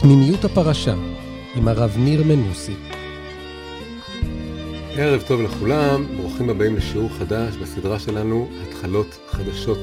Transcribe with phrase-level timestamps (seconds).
[0.00, 0.94] פנימיות הפרשה,
[1.54, 2.74] עם הרב ניר מנוסי.
[4.96, 9.78] ערב טוב לכולם, ברוכים הבאים לשיעור חדש בסדרה שלנו, התחלות חדשות.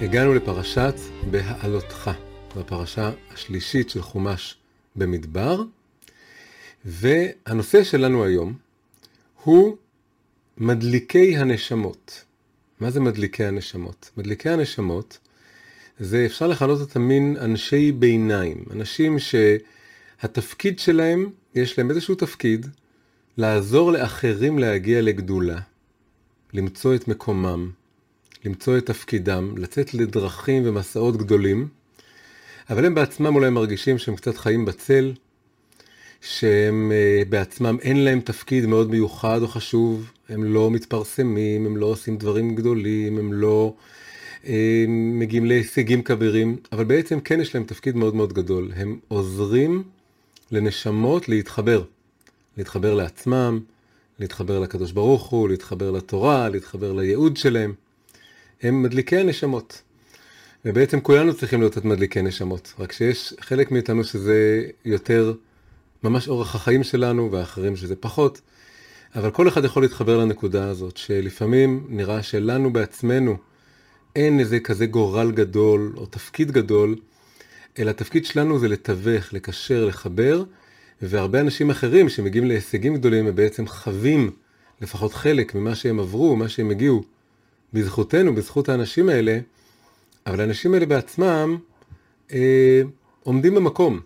[0.00, 0.94] הגענו לפרשת
[1.30, 2.10] בהעלותך,
[2.56, 4.56] בפרשה השלישית של חומש
[4.96, 5.62] במדבר,
[6.84, 8.54] והנושא שלנו היום
[9.44, 9.76] הוא
[10.58, 12.24] מדליקי הנשמות.
[12.80, 14.10] מה זה מדליקי הנשמות?
[14.16, 15.18] מדליקי הנשמות
[16.00, 22.66] זה אפשר לכנות אותם מין אנשי ביניים, אנשים שהתפקיד שלהם, יש להם איזשהו תפקיד,
[23.36, 25.58] לעזור לאחרים להגיע לגדולה,
[26.52, 27.70] למצוא את מקומם,
[28.44, 31.68] למצוא את תפקידם, לצאת לדרכים ומסעות גדולים,
[32.70, 35.12] אבל הם בעצמם אולי מרגישים שהם קצת חיים בצל,
[36.20, 41.86] שהם uh, בעצמם אין להם תפקיד מאוד מיוחד או חשוב, הם לא מתפרסמים, הם לא
[41.86, 43.74] עושים דברים גדולים, הם לא
[44.88, 48.72] מגיעים להישגים כבירים, אבל בעצם כן יש להם תפקיד מאוד מאוד גדול.
[48.76, 49.82] הם עוזרים
[50.52, 51.82] לנשמות להתחבר,
[52.56, 53.60] להתחבר לעצמם,
[54.18, 57.72] להתחבר לקדוש ברוך הוא, להתחבר לתורה, להתחבר לייעוד שלהם.
[58.62, 59.82] הם מדליקי הנשמות.
[60.64, 65.34] ובעצם כולנו צריכים להיות את מדליקי נשמות, רק שיש חלק מאיתנו שזה יותר
[66.04, 68.40] ממש אורח החיים שלנו, ואחרים שזה פחות.
[69.14, 73.36] אבל כל אחד יכול להתחבר לנקודה הזאת, שלפעמים נראה שלנו בעצמנו
[74.16, 76.96] אין איזה כזה גורל גדול או תפקיד גדול,
[77.78, 80.44] אלא התפקיד שלנו זה לתווך, לקשר, לחבר,
[81.02, 84.30] והרבה אנשים אחרים שמגיעים להישגים גדולים הם בעצם חווים
[84.80, 87.02] לפחות חלק ממה שהם עברו, מה שהם הגיעו,
[87.72, 89.38] בזכותנו, בזכות האנשים האלה,
[90.26, 91.56] אבל האנשים האלה בעצמם
[92.32, 92.82] אה,
[93.22, 94.00] עומדים במקום.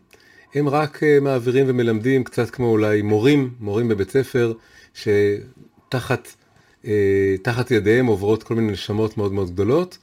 [0.54, 4.52] הם רק אה, מעבירים ומלמדים קצת כמו אולי מורים, מורים בבית ספר,
[4.94, 6.28] שתחת
[7.42, 9.98] תחת ידיהם עוברות כל מיני נשמות מאוד מאוד גדולות,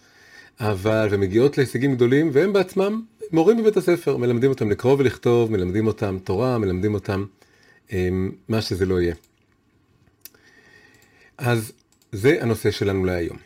[0.59, 6.17] אבל, ומגיעות להישגים גדולים, והם בעצמם מורים בבית הספר, מלמדים אותם לקרוא ולכתוב, מלמדים אותם
[6.23, 7.25] תורה, מלמדים אותם
[7.93, 8.09] אה,
[8.47, 9.15] מה שזה לא יהיה.
[11.37, 11.71] אז
[12.11, 13.37] זה הנושא שלנו להיום.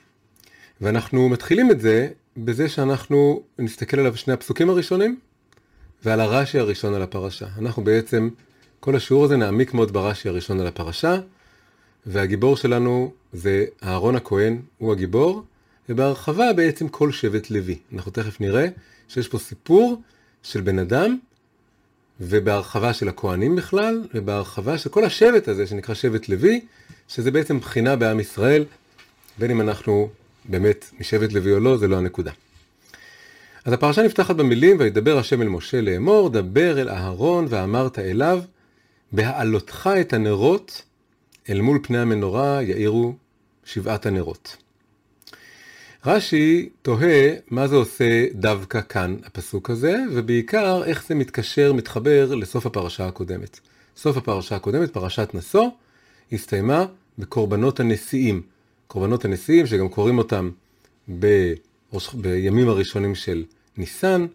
[0.81, 2.07] ואנחנו מתחילים את זה
[2.37, 5.19] בזה שאנחנו נסתכל עליו שני הפסוקים הראשונים,
[6.05, 7.47] ועל הרש"י הראשון על הפרשה.
[7.57, 8.29] אנחנו בעצם,
[8.79, 11.19] כל השיעור הזה נעמיק מאוד ברש"י הראשון על הפרשה,
[12.05, 15.43] והגיבור שלנו זה אהרון הכהן, הוא הגיבור,
[15.89, 17.77] ובהרחבה בעצם כל שבט לוי.
[17.93, 18.67] אנחנו תכף נראה
[19.07, 20.01] שיש פה סיפור
[20.43, 21.17] של בן אדם,
[22.21, 26.61] ובהרחבה של הכהנים בכלל, ובהרחבה של כל השבט הזה שנקרא שבט לוי,
[27.07, 28.65] שזה בעצם בחינה בעם ישראל,
[29.37, 30.09] בין אם אנחנו
[30.45, 32.31] באמת משבט לוי או לא, זה לא הנקודה.
[33.65, 38.41] אז הפרשה נפתחת במילים, וידבר השם אל משה לאמור, דבר אל אהרון ואמרת אליו,
[39.11, 40.81] בהעלותך את הנרות
[41.49, 43.13] אל מול פני המנורה יאירו
[43.65, 44.57] שבעת הנרות.
[46.05, 52.65] רש"י תוהה מה זה עושה דווקא כאן, הפסוק הזה, ובעיקר איך זה מתקשר, מתחבר לסוף
[52.65, 53.59] הפרשה הקודמת.
[53.97, 55.69] סוף הפרשה הקודמת, פרשת נשוא,
[56.31, 56.85] הסתיימה
[57.17, 58.41] בקורבנות הנשיאים.
[58.87, 60.49] קורבנות הנשיאים, שגם קוראים אותם
[61.19, 61.53] ב...
[62.13, 63.43] בימים הראשונים של
[63.77, 64.25] ניסן,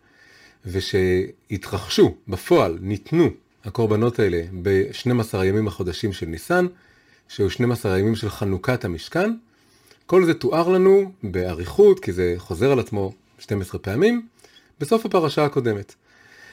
[0.67, 3.29] ושהתרחשו בפועל, ניתנו
[3.65, 6.67] הקורבנות האלה ב-12 הימים החודשים של ניסן,
[7.29, 9.33] שהיו 12 הימים של חנוכת המשכן.
[10.07, 14.27] כל זה תואר לנו באריכות, כי זה חוזר על עצמו 12 פעמים,
[14.81, 15.95] בסוף הפרשה הקודמת.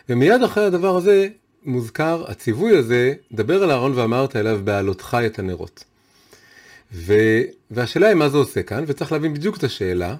[0.09, 1.27] ומיד אחרי הדבר הזה
[1.65, 5.83] מוזכר הציווי הזה, דבר אל אהרון ואמרת אליו בעלותך את הנרות.
[6.93, 7.13] ו...
[7.71, 10.15] והשאלה היא מה זה עושה כאן, וצריך להבין בדיוק את השאלה.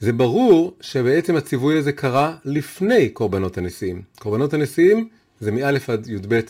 [0.00, 4.02] זה ברור שבעצם הציווי הזה קרה לפני קורבנות הנשיאים.
[4.18, 5.08] קורבנות הנשיאים
[5.40, 6.40] זה מא' עד י"ב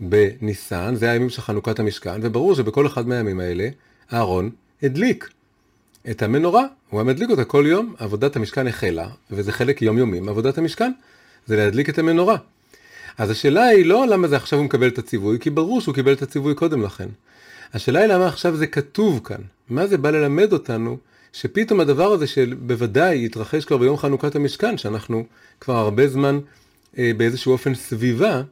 [0.00, 3.68] בניסן, זה הימים של חנוכת המשכן, וברור שבכל אחד מהימים האלה
[4.12, 4.50] אהרון
[4.82, 5.30] הדליק
[6.10, 10.58] את המנורה, הוא היה מדליק אותה כל יום, עבודת המשכן החלה, וזה חלק יומיומי מעבודת
[10.58, 10.92] המשכן,
[11.46, 12.36] זה להדליק את המנורה.
[13.18, 16.12] אז השאלה היא לא למה זה עכשיו הוא מקבל את הציווי, כי ברור שהוא קיבל
[16.12, 17.08] את הציווי קודם לכן.
[17.74, 19.40] השאלה היא למה עכשיו זה כתוב כאן.
[19.68, 20.96] מה זה בא ללמד אותנו
[21.32, 25.24] שפתאום הדבר הזה שבוודאי יתרחש כבר ביום חנוכת המשכן, שאנחנו
[25.60, 26.38] כבר הרבה זמן
[26.98, 28.42] אה, באיזשהו אופן סביבה,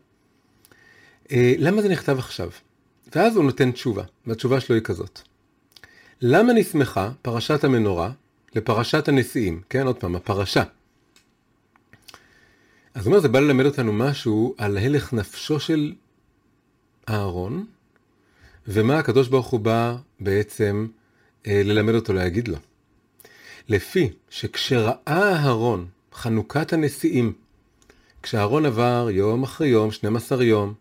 [1.32, 2.50] למה זה נכתב עכשיו?
[3.14, 5.20] ואז הוא נותן תשובה, והתשובה שלו היא כזאת.
[6.20, 8.10] למה נסמכה פרשת המנורה
[8.54, 9.60] לפרשת הנשיאים?
[9.68, 10.62] כן, עוד פעם, הפרשה.
[12.94, 15.92] אז הוא אומר, זה בא ללמד אותנו משהו על הלך נפשו של
[17.08, 17.66] אהרון,
[18.68, 20.86] ומה הקדוש ברוך הוא בא בעצם
[21.46, 22.56] אה, ללמד אותו להגיד לו.
[23.68, 27.32] לפי שכשראה אהרון חנוכת הנשיאים,
[28.22, 30.74] כשאהרון עבר יום אחרי יום, 12 יום,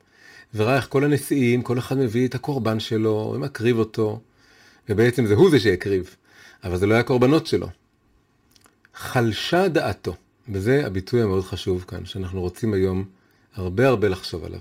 [0.56, 4.20] וראה איך כל הנשיאים, כל אחד מביא את הקורבן שלו, ומקריב אותו,
[4.90, 6.16] ובעצם זה הוא זה שהקריב,
[6.64, 7.68] אבל זה לא היה קורבנות שלו.
[8.94, 10.16] חלשה דעתו,
[10.50, 13.06] וזה הביטוי המאוד חשוב כאן, שאנחנו רוצים היום
[13.56, 14.60] הרבה הרבה לחשוב עליו.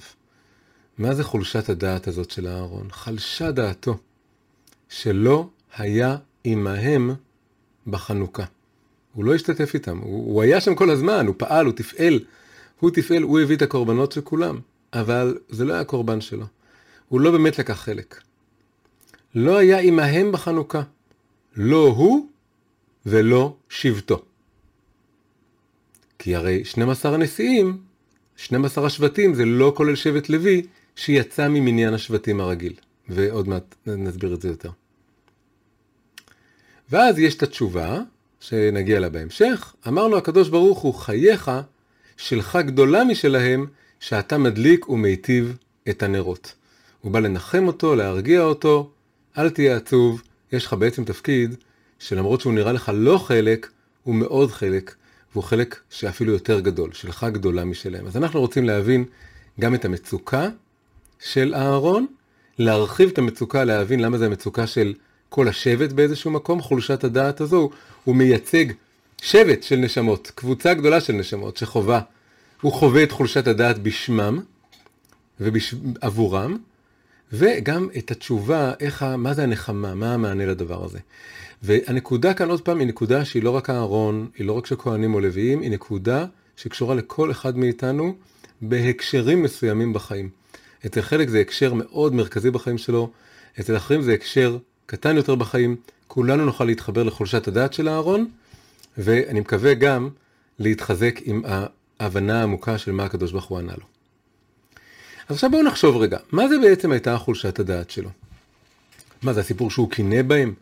[0.99, 2.89] מה זה חולשת הדעת הזאת של אהרון?
[2.91, 3.99] חלשה דעתו,
[4.89, 7.15] שלא היה עמהם
[7.87, 8.45] בחנוכה.
[9.13, 12.21] הוא לא השתתף איתם, הוא, הוא היה שם כל הזמן, הוא פעל, הוא תפעל.
[12.81, 14.59] הוא תפעל, הוא הביא את הקורבנות של כולם,
[14.93, 16.47] אבל זה לא היה הקורבן שלו.
[17.09, 18.21] הוא לא באמת לקח חלק.
[19.35, 20.83] לא היה עמהם בחנוכה.
[21.57, 22.29] לא הוא
[23.07, 24.23] ולא שבטו.
[26.19, 27.79] כי הרי 12 הנשיאים,
[28.37, 30.63] 12 השבטים, זה לא כולל שבט לוי
[30.97, 32.75] שיצא ממניין השבטים הרגיל.
[33.09, 34.71] ועוד מעט נסביר את זה יותר.
[36.91, 38.01] ואז יש את התשובה,
[38.41, 41.51] שנגיע לה בהמשך, אמר לו הקדוש ברוך הוא, חייך
[42.17, 43.67] שלך גדולה משלהם,
[44.03, 45.57] שאתה מדליק ומיטיב
[45.89, 46.55] את הנרות.
[47.01, 48.91] הוא בא לנחם אותו, להרגיע אותו,
[49.39, 50.23] אל תהיה עצוב,
[50.53, 51.55] יש לך בעצם תפקיד
[51.99, 53.71] שלמרות שהוא נראה לך לא חלק,
[54.03, 54.95] הוא מאוד חלק,
[55.33, 58.07] והוא חלק שאפילו יותר גדול, שלך גדולה משלהם.
[58.07, 59.05] אז אנחנו רוצים להבין
[59.61, 60.49] גם את המצוקה
[61.21, 62.07] של אהרון,
[62.59, 64.95] להרחיב את המצוקה, להבין למה זה המצוקה של
[65.29, 67.71] כל השבט באיזשהו מקום, חולשת הדעת הזו,
[68.05, 68.65] הוא מייצג
[69.23, 72.01] שבט של נשמות, קבוצה גדולה של נשמות שחובה,
[72.63, 74.41] הוא חווה את חולשת הדעת בשמם
[75.41, 76.57] ועבורם,
[77.33, 80.99] וגם את התשובה, איך, מה זה הנחמה, מה המענה לדבר הזה.
[81.63, 85.15] והנקודה כאן עוד פעם היא נקודה שהיא לא רק אהרון, היא לא רק של כהנים
[85.15, 86.27] או לוויים, היא נקודה
[86.57, 88.15] שקשורה לכל אחד מאיתנו
[88.63, 90.29] בהקשרים מסוימים בחיים.
[90.87, 93.11] אצל חלק זה הקשר מאוד מרכזי בחיים שלו,
[93.61, 95.77] אצל אחרים זה הקשר קטן יותר בחיים,
[96.09, 98.29] כולנו נוכל להתחבר לחולשת הדעת של אהרון,
[98.99, 100.09] ואני מקווה גם
[100.59, 101.43] להתחזק עם
[102.03, 103.85] ההבנה העמוקה של מה הקדוש ברוך הוא ענה לו.
[105.29, 108.11] אז עכשיו בואו נחשוב רגע, מה זה בעצם הייתה חולשת הדעת שלו?
[109.23, 110.55] מה זה הסיפור שהוא קינא בהם?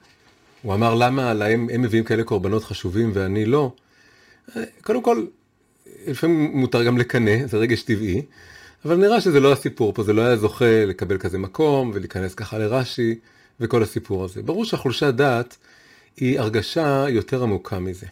[0.62, 3.72] הוא אמר למה להם הם מביאים כאלה קורבנות חשובים ואני לא?
[4.82, 5.26] קודם כל,
[6.06, 8.22] לפעמים מותר גם לקנא, זה רגש טבעי,
[8.84, 12.58] אבל נראה שזה לא הסיפור פה, זה לא היה זוכה לקבל כזה מקום ולהיכנס ככה
[12.58, 13.18] לרש"י
[13.60, 14.42] וכל הסיפור הזה.
[14.42, 15.56] ברור שהחולשת דעת
[16.16, 18.06] היא הרגשה יותר עמוקה מזה.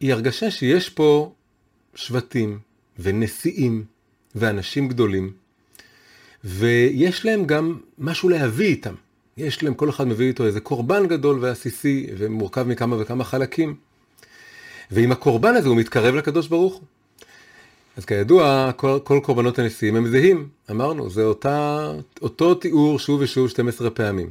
[0.00, 1.32] היא הרגשה שיש פה
[1.94, 2.58] שבטים
[2.98, 3.84] ונשיאים
[4.34, 5.32] ואנשים גדולים,
[6.44, 8.94] ויש להם גם משהו להביא איתם.
[9.36, 13.74] יש להם, כל אחד מביא איתו איזה קורבן גדול ועסיסי ומורכב מכמה וכמה חלקים.
[14.90, 16.82] ועם הקורבן הזה הוא מתקרב לקדוש ברוך הוא.
[17.96, 21.90] אז כידוע, כל, כל קורבנות הנשיאים הם זהים, אמרנו, זה אותה,
[22.22, 24.30] אותו תיאור שוב ושוב 12 פעמים.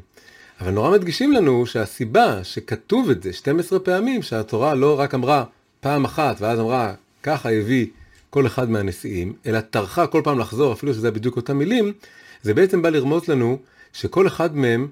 [0.61, 5.43] אבל נורא מדגישים לנו שהסיבה שכתוב את זה 12 פעמים, שהתורה לא רק אמרה
[5.79, 6.93] פעם אחת, ואז אמרה,
[7.23, 7.87] ככה הביא
[8.29, 11.93] כל אחד מהנשיאים, אלא טרחה כל פעם לחזור, אפילו שזה בדיוק אותם מילים,
[12.41, 13.59] זה בעצם בא לרמוז לנו
[13.93, 14.87] שכל אחד מהם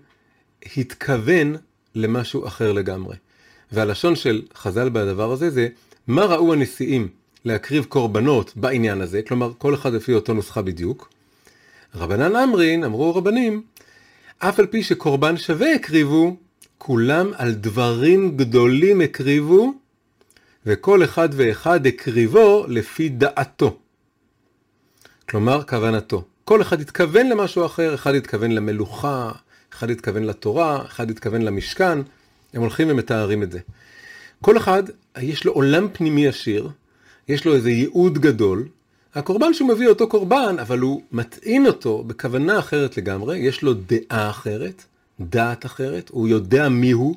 [0.77, 1.55] התכוון
[1.95, 3.15] למשהו אחר לגמרי.
[3.71, 5.67] והלשון של חז"ל בדבר הזה זה,
[6.07, 7.07] מה ראו הנשיאים
[7.45, 11.09] להקריב קורבנות בעניין הזה, כלומר כל אחד לפי אותו נוסחה בדיוק.
[11.95, 13.61] רבנן אמרין, אמרו רבנים,
[14.39, 16.37] אף על פי שקורבן שווה הקריבו,
[16.77, 19.73] כולם על דברים גדולים הקריבו,
[20.67, 23.77] וכל אחד ואחד הקריבו לפי דעתו.
[25.29, 26.23] כלומר, כוונתו.
[26.45, 29.31] כל אחד התכוון למשהו אחר, אחד התכוון למלוכה,
[29.73, 31.99] אחד התכוון לתורה, אחד התכוון למשכן,
[32.53, 33.59] הם הולכים ומתארים את זה.
[34.41, 34.83] כל אחד,
[35.17, 36.69] יש לו עולם פנימי עשיר,
[37.27, 38.67] יש לו איזה ייעוד גדול,
[39.15, 44.29] הקורבן שהוא מביא אותו קורבן, אבל הוא מטעין אותו בכוונה אחרת לגמרי, יש לו דעה
[44.29, 44.83] אחרת,
[45.19, 47.15] דעת אחרת, הוא יודע מי הוא,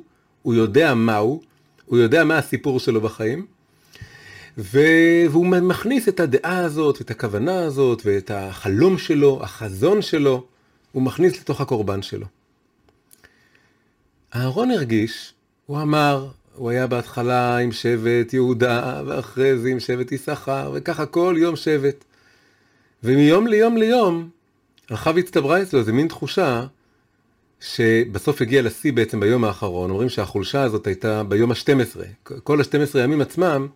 [0.57, 1.17] יודע מה
[1.91, 3.47] הוא, יודע מה הסיפור שלו בחיים,
[4.57, 10.45] והוא מכניס את הדעה הזאת, את הכוונה הזאת, ואת החלום שלו, החזון שלו,
[10.93, 12.27] הוא מכניס לתוך הקורבן שלו.
[14.35, 15.33] אהרון הרגיש,
[15.67, 21.35] הוא אמר, הוא היה בהתחלה עם שבט יהודה, ואחרי זה עם שבט יששכר, וככה כל
[21.39, 22.05] יום שבט.
[23.05, 24.29] ומיום ליום ליום,
[24.91, 26.67] הלכה והצטברה אצלו איזה מין תחושה,
[27.61, 32.33] שבסוף הגיע לשיא בעצם ביום האחרון, אומרים שהחולשה הזאת הייתה ביום ה-12.
[32.45, 33.67] כל ה-12 ימים עצמם,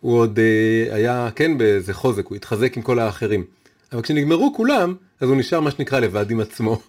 [0.00, 3.44] הוא עוד אה, היה כן באיזה חוזק, הוא התחזק עם כל האחרים.
[3.92, 6.80] אבל כשנגמרו כולם, אז הוא נשאר מה שנקרא לבד עם עצמו.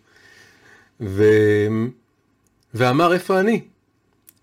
[1.01, 1.23] ו...
[2.73, 3.61] ואמר איפה אני?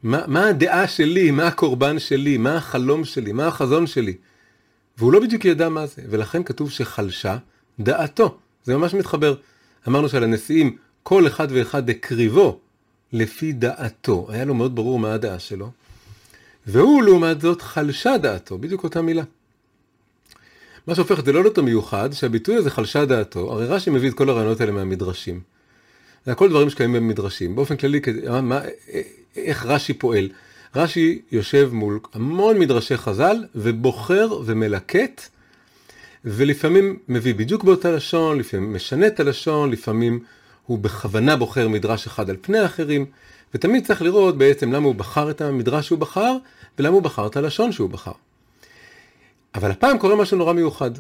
[0.03, 4.15] מה, מה הדעה שלי, מה הקורבן שלי, מה החלום שלי, מה החזון שלי.
[4.99, 7.37] והוא לא בדיוק ידע מה זה, ולכן כתוב שחלשה
[7.81, 8.39] דעתו.
[8.65, 9.35] זה ממש מתחבר.
[9.89, 12.59] אמרנו שעל הנשיאים, כל אחד ואחד הקריבו
[13.13, 14.27] לפי דעתו.
[14.29, 15.71] היה לו מאוד ברור מה הדעה שלו.
[16.67, 19.23] והוא לעומת זאת חלשה דעתו, בדיוק אותה מילה.
[20.87, 24.15] מה שהופך את זה לא לאותו מיוחד, שהביטוי הזה חלשה דעתו, הרי רש"י מביא את
[24.15, 25.41] כל הרעיונות האלה מהמדרשים.
[26.27, 27.57] זה הכל דברים שקיימים במדרשים.
[27.57, 28.01] באופן כללי,
[28.43, 28.61] מה,
[29.37, 30.29] איך רש"י פועל?
[30.77, 35.23] רש"י יושב מול המון מדרשי חז"ל ובוחר ומלקט
[36.25, 40.21] ולפעמים מביא בדיוק באותה לשון, לפעמים משנה את הלשון, לפעמים
[40.67, 43.07] הוא בכוונה בוחר מדרש אחד על פני האחרים,
[43.55, 46.37] ותמיד צריך לראות בעצם למה הוא בחר את המדרש שהוא בחר,
[46.79, 48.13] ולמה הוא בחר את הלשון שהוא בחר.
[49.55, 50.91] אבל הפעם קורה משהו נורא מיוחד.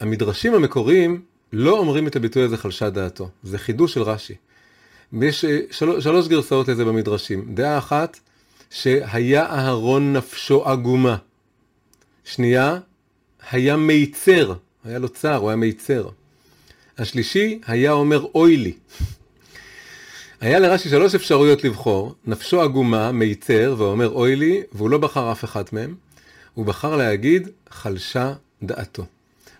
[0.00, 3.28] המדרשים המקוריים לא אומרים את הביטוי הזה חלשה דעתו.
[3.42, 4.34] זה חידוש של רש"י.
[5.22, 6.00] יש אה, של...
[6.00, 7.54] שלוש גרסאות לזה במדרשים.
[7.54, 8.18] דעה אחת,
[8.70, 11.16] שהיה אהרון נפשו עגומה.
[12.24, 12.78] שנייה,
[13.50, 14.54] היה מיצר,
[14.84, 16.08] היה לו צער, הוא היה מיצר.
[16.98, 18.72] השלישי היה אומר אוי לי.
[20.40, 25.44] היה לרש"י שלוש אפשרויות לבחור, נפשו עגומה, מיצר, ואומר אוי לי, והוא לא בחר אף
[25.44, 25.94] אחת מהם.
[26.54, 28.32] הוא בחר להגיד חלשה
[28.62, 29.04] דעתו.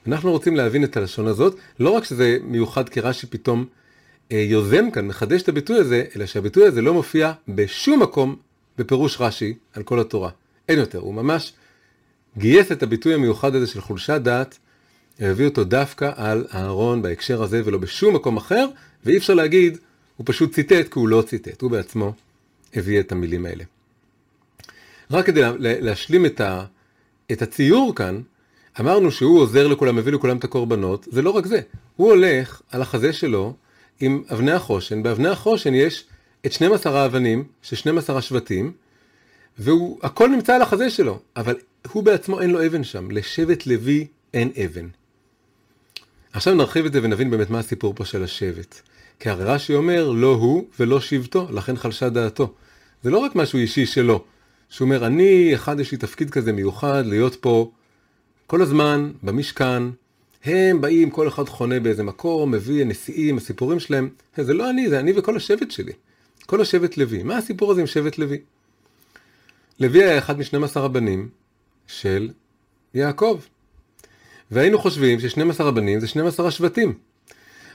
[0.06, 3.64] אנחנו רוצים להבין את הלשון הזאת, לא רק שזה מיוחד כי רש"י פתאום
[4.32, 8.36] אה, יוזם כאן, מחדש את הביטוי הזה, אלא שהביטוי הזה לא מופיע בשום מקום
[8.78, 10.30] בפירוש רש"י על כל התורה.
[10.68, 11.52] אין יותר, הוא ממש
[12.38, 14.58] גייס את הביטוי המיוחד הזה של חולשת דעת,
[15.20, 18.66] והביא אותו דווקא על אהרון בהקשר הזה ולא בשום מקום אחר,
[19.04, 19.78] ואי אפשר להגיד,
[20.16, 22.12] הוא פשוט ציטט כי הוא לא ציטט, הוא בעצמו
[22.74, 23.64] הביא את המילים האלה.
[25.10, 26.64] רק כדי להשלים את, ה,
[27.32, 28.20] את הציור כאן,
[28.80, 31.60] אמרנו שהוא עוזר לכולם, מביא לכולם את הקורבנות, זה לא רק זה,
[31.96, 33.54] הוא הולך על החזה שלו
[34.00, 36.04] עם אבני החושן, באבני החושן יש
[36.46, 38.72] את 12 האבנים של 12 השבטים,
[39.58, 41.54] והכל נמצא על החזה שלו, אבל
[41.92, 44.88] הוא בעצמו אין לו אבן שם, לשבט לוי אין אבן.
[46.34, 48.80] עכשיו נרחיב את זה ונבין באמת מה הסיפור פה של השבט.
[49.20, 52.54] כי הרי רש"י אומר, לא הוא ולא שבטו, לכן חלשה דעתו.
[53.02, 54.24] זה לא רק משהו אישי שלו,
[54.68, 57.70] שהוא אומר, אני, אחד יש לי תפקיד כזה מיוחד, להיות פה
[58.46, 59.82] כל הזמן, במשכן,
[60.44, 64.08] הם באים, כל אחד חונה באיזה מקום, מביא נשיאים, הסיפורים שלהם.
[64.36, 65.92] זה לא אני, זה אני וכל השבט שלי.
[66.46, 67.22] כל השבט לוי.
[67.22, 68.38] מה הסיפור הזה עם שבט לוי?
[69.80, 71.28] לוי היה אחד משנים עשר הבנים
[71.86, 72.30] של
[72.94, 73.40] יעקב.
[74.54, 76.94] והיינו חושבים ש-12 הבנים זה 12 השבטים.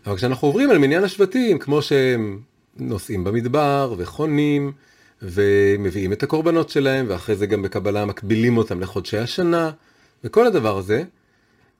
[0.05, 2.39] אבל כשאנחנו עוברים על מניין השבטים, כמו שהם
[2.77, 4.71] נוסעים במדבר וחונים
[5.21, 9.71] ומביאים את הקורבנות שלהם, ואחרי זה גם בקבלה מקבילים אותם לחודשי השנה,
[10.23, 11.03] וכל הדבר הזה,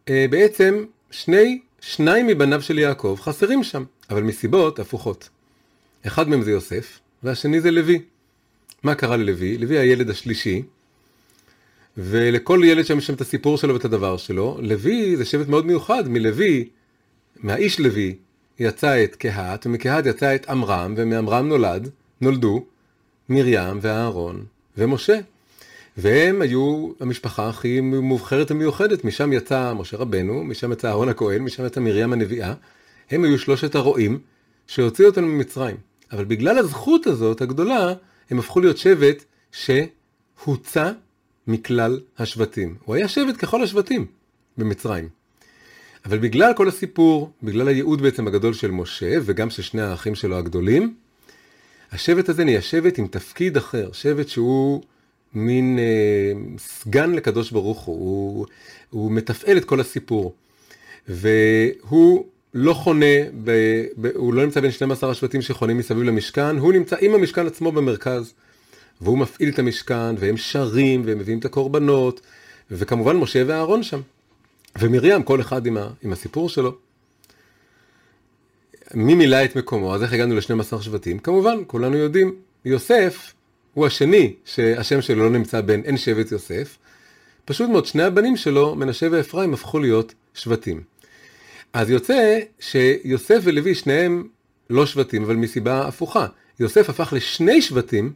[0.09, 5.29] אה, בעצם שני, שניים מבניו של יעקב חסרים שם, אבל מסיבות הפוכות.
[6.07, 8.01] אחד מהם זה יוסף, והשני זה לוי.
[8.83, 9.57] מה קרה ללוי?
[9.57, 10.63] לוי הילד השלישי,
[12.01, 14.57] ולכל ילד שם יש שם את הסיפור שלו ואת הדבר שלו.
[14.61, 16.67] לוי זה שבט מאוד מיוחד, מלוי,
[17.43, 18.15] מהאיש לוי,
[18.59, 21.89] יצא את קהת, ומקהת יצא את עמרם, ומעמרם נולד,
[22.21, 22.65] נולדו
[23.29, 24.45] מרים ואהרון
[24.77, 25.19] ומשה.
[25.97, 31.65] והם היו המשפחה הכי מובחרת ומיוחדת, משם יצא משה רבנו, משם יצא אהרון הכהן, משם
[31.65, 32.53] יצא מרים הנביאה.
[33.11, 34.19] הם היו שלושת הרועים
[34.67, 35.77] שהוציאו אותנו ממצרים.
[36.11, 37.93] אבל בגלל הזכות הזאת הגדולה,
[38.29, 40.91] הם הפכו להיות שבט שהוצא
[41.49, 42.75] מכלל השבטים.
[42.85, 44.05] הוא היה שבט ככל השבטים
[44.57, 45.09] במצרים.
[46.05, 50.37] אבל בגלל כל הסיפור, בגלל הייעוד בעצם הגדול של משה, וגם של שני האחים שלו
[50.37, 50.95] הגדולים,
[51.91, 54.83] השבט הזה נהיה שבט עם תפקיד אחר, שבט שהוא
[55.33, 58.45] מין אה, סגן לקדוש ברוך הוא, הוא,
[58.89, 60.33] הוא מתפעל את כל הסיפור.
[61.07, 63.05] והוא לא חונה,
[63.43, 63.51] ב,
[64.01, 67.71] ב, הוא לא נמצא בין 12 השבטים שחונים מסביב למשכן, הוא נמצא עם המשכן עצמו
[67.71, 68.33] במרכז.
[69.01, 72.21] והוא מפעיל את המשכן, והם שרים, והם מביאים את הקורבנות,
[72.71, 74.01] וכמובן משה ואהרון שם.
[74.79, 76.77] ומרים, כל אחד עם, ה, עם הסיפור שלו.
[78.93, 79.95] מי מילא את מקומו?
[79.95, 81.19] אז איך הגענו ל-12 שבטים?
[81.19, 83.33] כמובן, כולנו יודעים, יוסף
[83.73, 86.77] הוא השני שהשם שלו לא נמצא בין אין שבט יוסף.
[87.45, 90.81] פשוט מאוד, שני הבנים שלו, מנשה ואפרים, הפכו להיות שבטים.
[91.73, 94.27] אז יוצא שיוסף ולוי, שניהם
[94.69, 96.27] לא שבטים, אבל מסיבה הפוכה.
[96.59, 98.13] יוסף הפך לשני שבטים,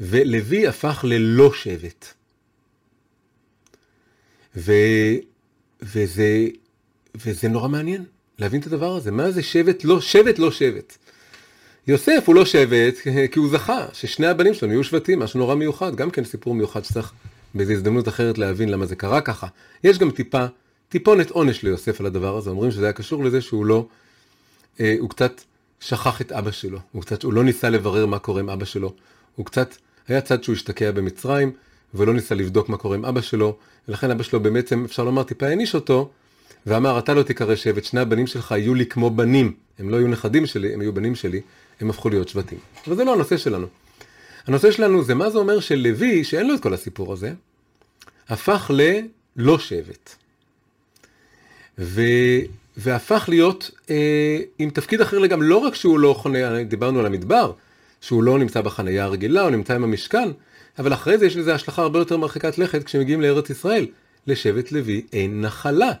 [0.00, 2.06] ולוי הפך ללא שבט.
[4.56, 4.72] ו...
[5.82, 6.46] וזה...
[7.14, 8.04] וזה נורא מעניין
[8.38, 9.10] להבין את הדבר הזה.
[9.10, 10.96] מה זה שבט לא, שבט לא שבט?
[11.86, 12.94] יוסף הוא לא שבט
[13.32, 16.84] כי הוא זכה ששני הבנים שלנו יהיו שבטים, משהו נורא מיוחד, גם כן סיפור מיוחד
[16.84, 17.12] שצריך
[17.54, 19.46] באיזו הזדמנות אחרת להבין למה זה קרה ככה.
[19.84, 20.46] יש גם טיפה,
[20.88, 23.86] טיפונת עונש ליוסף על הדבר הזה, אומרים שזה היה קשור לזה שהוא לא,
[24.80, 25.40] אה, הוא קצת
[25.80, 28.94] שכח את אבא שלו, הוא קצת, הוא לא ניסה לברר מה קורה עם אבא שלו,
[29.36, 29.76] הוא קצת,
[30.08, 31.52] היה צד שהוא השתקע במצרים,
[31.94, 33.56] ולא ניסה לבדוק מה קורה עם אבא שלו,
[33.88, 36.10] ולכן אבא שלו בעצם, אפשר לומר, טיפה העניש אותו,
[36.66, 40.08] ואמר, אתה לא תיקרא שבט, שני הבנים שלך יהיו לי כמו בנים, הם לא היו
[40.08, 41.40] נכדים שלי, הם היו בנים שלי,
[41.80, 42.58] הם הפכו להיות שבטים.
[42.86, 43.66] אבל זה לא הנושא שלנו.
[44.46, 47.32] הנושא שלנו זה מה זה אומר שלוי, שאין לו את כל הסיפור הזה,
[48.28, 50.14] הפך ללא שבט.
[51.78, 52.02] ו...
[52.76, 57.52] והפך להיות אה, עם תפקיד אחר לגמרי, לא רק שהוא לא חונה, דיברנו על המדבר,
[58.06, 60.28] שהוא לא נמצא בחנייה הרגילה, הוא נמצא עם המשכן,
[60.78, 63.86] אבל אחרי זה יש לזה השלכה הרבה יותר מרחיקת לכת כשמגיעים לארץ ישראל.
[64.26, 65.92] לשבט לוי אין נחלה.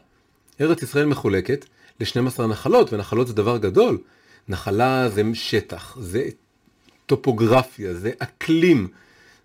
[0.60, 1.64] ארץ ישראל מחולקת
[2.00, 3.98] ל-12 נחלות, ונחלות זה דבר גדול.
[4.48, 6.24] נחלה זה שטח, זה
[7.06, 8.88] טופוגרפיה, זה אקלים,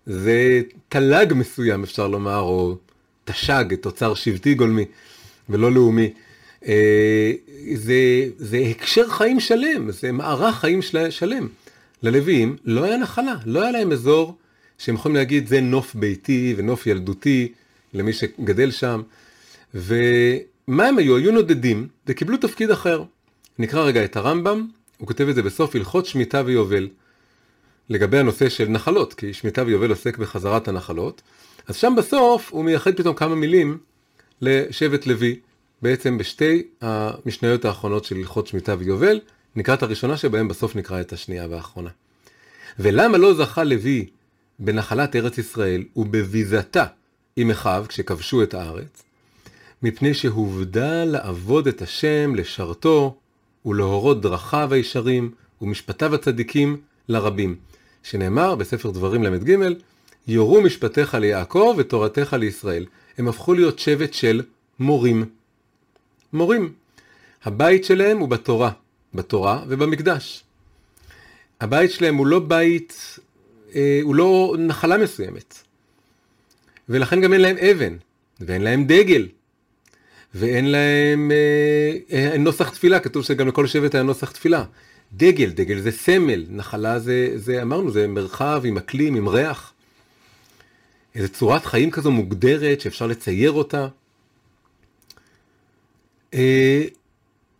[0.06, 2.76] זה תל"ג מסוים אפשר לומר, או
[3.24, 4.84] תש"ג, תוצר שבטי גולמי
[5.48, 6.12] ולא לאומי.
[6.66, 7.32] אה,
[7.74, 7.94] זה,
[8.38, 11.48] זה הקשר חיים שלם, זה מערך חיים של, שלם.
[12.02, 14.36] ללוויים לא היה נחלה, לא היה להם אזור
[14.78, 17.52] שהם יכולים להגיד זה נוף ביתי ונוף ילדותי
[17.94, 19.02] למי שגדל שם.
[19.74, 21.16] ומה הם היו?
[21.16, 23.04] היו נודדים וקיבלו תפקיד אחר.
[23.58, 24.66] נקרא רגע את הרמב"ם,
[24.98, 26.88] הוא כותב את זה בסוף הלכות שמיטה ויובל.
[27.88, 31.22] לגבי הנושא של נחלות, כי שמיטה ויובל עוסק בחזרת הנחלות.
[31.66, 33.78] אז שם בסוף הוא מייחד פתאום כמה מילים
[34.40, 35.38] לשבט לוי,
[35.82, 39.20] בעצם בשתי המשניות האחרונות של הלכות שמיטה ויובל,
[39.56, 41.90] נקרא את הראשונה שבהם בסוף נקרא את השנייה והאחרונה.
[42.78, 44.06] ולמה לא זכה לוי
[44.58, 46.84] בנחלת ארץ ישראל ובביזתה
[47.36, 49.02] עם אחיו כשכבשו את הארץ?
[49.82, 53.16] מפני שהובדל לעבוד את השם, לשרתו,
[53.66, 55.30] ולהורות דרכיו הישרים
[55.62, 56.76] ומשפטיו הצדיקים
[57.08, 57.56] לרבים.
[58.02, 59.56] שנאמר בספר דברים ל"ג,
[60.26, 62.86] יורו משפטיך ליעקב ותורתך לישראל.
[63.18, 64.42] הם הפכו להיות שבט של
[64.78, 65.24] מורים.
[66.32, 66.72] מורים.
[67.44, 68.70] הבית שלהם הוא בתורה,
[69.14, 70.44] בתורה ובמקדש.
[71.60, 73.18] הבית שלהם הוא לא בית,
[73.74, 75.62] אה, הוא לא נחלה מסוימת.
[76.88, 77.96] ולכן גם אין להם אבן,
[78.40, 79.28] ואין להם דגל,
[80.34, 84.64] ואין להם אה, אה, נוסח תפילה, כתוב שגם לכל שבט היה נוסח תפילה.
[85.12, 89.72] דגל, דגל זה סמל, נחלה זה, זה אמרנו, זה מרחב עם אקלים, עם ריח.
[91.14, 93.88] איזו צורת חיים כזו מוגדרת שאפשר לצייר אותה.
[96.34, 96.84] אה,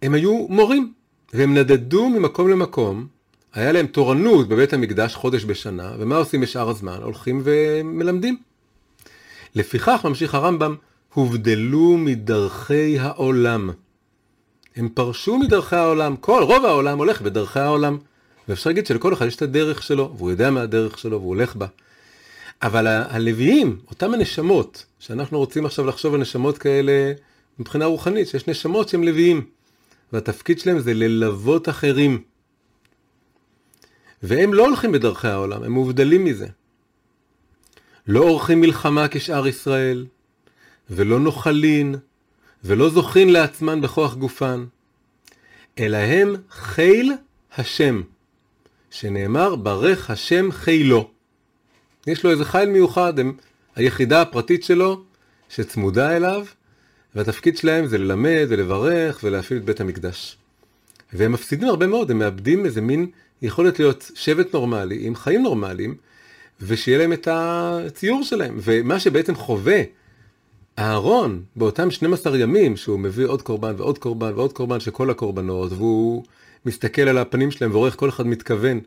[0.03, 0.93] הם היו מורים,
[1.33, 3.07] והם נדדו ממקום למקום,
[3.55, 6.99] היה להם תורנות בבית המקדש חודש בשנה, ומה עושים בשאר הזמן?
[7.03, 8.39] הולכים ומלמדים.
[9.55, 10.77] לפיכך, ממשיך הרמב"ם,
[11.15, 13.71] הובדלו מדרכי העולם.
[14.77, 17.99] הם פרשו מדרכי העולם, כל, רוב העולם הולך בדרכי העולם.
[18.49, 21.57] ואפשר להגיד שלכל אחד יש את הדרך שלו, והוא יודע מה הדרך שלו, והוא הולך
[21.57, 21.67] בה.
[22.63, 27.13] אבל הלוויים, אותם הנשמות, שאנחנו רוצים עכשיו לחשוב על נשמות כאלה
[27.59, 29.45] מבחינה רוחנית, שיש נשמות שהם לוויים,
[30.13, 32.23] והתפקיד שלהם זה ללוות אחרים.
[34.23, 36.47] והם לא הולכים בדרכי העולם, הם מובדלים מזה.
[38.07, 40.07] לא עורכים מלחמה כשאר ישראל,
[40.91, 41.95] ולא נוחלין,
[42.65, 44.65] ולא זוכין לעצמן בכוח גופן,
[45.79, 47.13] אלא הם חיל
[47.57, 48.03] השם,
[48.91, 51.11] שנאמר ברך השם חילו.
[52.07, 53.37] יש לו איזה חיל מיוחד, הם
[53.77, 55.05] היחידה הפרטית שלו
[55.49, 56.47] שצמודה אליו,
[57.15, 60.37] והתפקיד שלהם זה ללמד ולברך ולהפעיל את בית המקדש.
[61.13, 63.07] והם מפסידים הרבה מאוד, הם מאבדים איזה מין
[63.43, 65.95] יכולת להיות שבט נורמלי, עם חיים נורמליים,
[66.61, 68.59] ושיהיה להם את הציור שלהם.
[68.63, 69.83] ומה שבעצם חווה
[70.79, 75.73] אהרון, באותם 12 ימים, שהוא מביא עוד קורבן ועוד קורבן ועוד קורבן של כל הקורבנות,
[75.73, 76.25] והוא
[76.67, 78.81] מסתכל על הפנים שלהם ועורך כל אחד מתכוון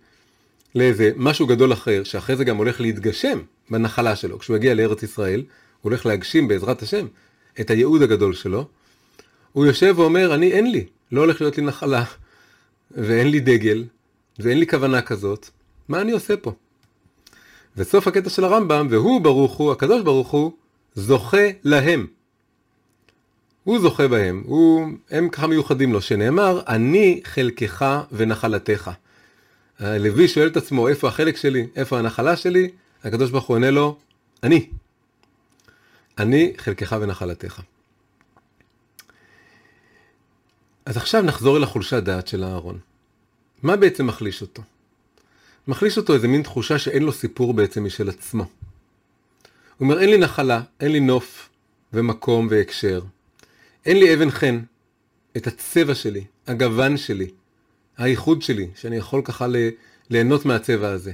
[0.75, 4.39] לאיזה משהו גדול אחר, שאחרי זה גם הולך להתגשם בנחלה שלו.
[4.39, 7.05] כשהוא יגיע לארץ ישראל, הוא הולך להגשים בעזרת השם
[7.61, 8.67] את הייעוד הגדול שלו.
[9.51, 12.03] הוא יושב ואומר, אני אין לי, לא הולך להיות לי נחלה,
[12.91, 13.83] ואין לי דגל,
[14.39, 15.49] ואין לי כוונה כזאת,
[15.87, 16.53] מה אני עושה פה?
[17.77, 20.51] וסוף הקטע של הרמב"ם, והוא ברוך הוא, הקדוש ברוך הוא,
[20.95, 22.07] זוכה להם.
[23.63, 28.91] הוא זוכה בהם, הוא, הם ככה מיוחדים לו, שנאמר, אני חלקך ונחלתך.
[29.79, 32.69] הלוי שואל את עצמו, איפה החלק שלי, איפה הנחלה שלי?
[33.03, 33.97] הקדוש ברוך הוא עונה לו,
[34.43, 34.69] אני.
[36.17, 37.61] אני חלקך ונחלתך.
[40.85, 42.79] אז עכשיו נחזור אל החולשת דעת של אהרון.
[43.63, 44.61] מה בעצם מחליש אותו?
[45.67, 48.43] מחליש אותו איזה מין תחושה שאין לו סיפור בעצם משל עצמו.
[48.43, 48.49] הוא
[49.79, 51.49] אומר, אין לי נחלה, אין לי נוף
[51.93, 53.01] ומקום והקשר.
[53.85, 54.59] אין לי אבן חן,
[55.37, 57.27] את הצבע שלי, הגוון שלי,
[57.97, 59.47] הייחוד שלי, שאני יכול ככה
[60.09, 61.11] ליהנות מהצבע הזה.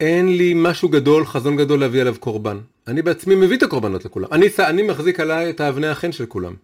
[0.00, 2.58] אין לי משהו גדול, חזון גדול להביא עליו קורבן.
[2.88, 4.28] אני בעצמי מביא את הקורבנות לכולם.
[4.32, 6.54] אני, אני מחזיק עליי את האבני החן של כולם.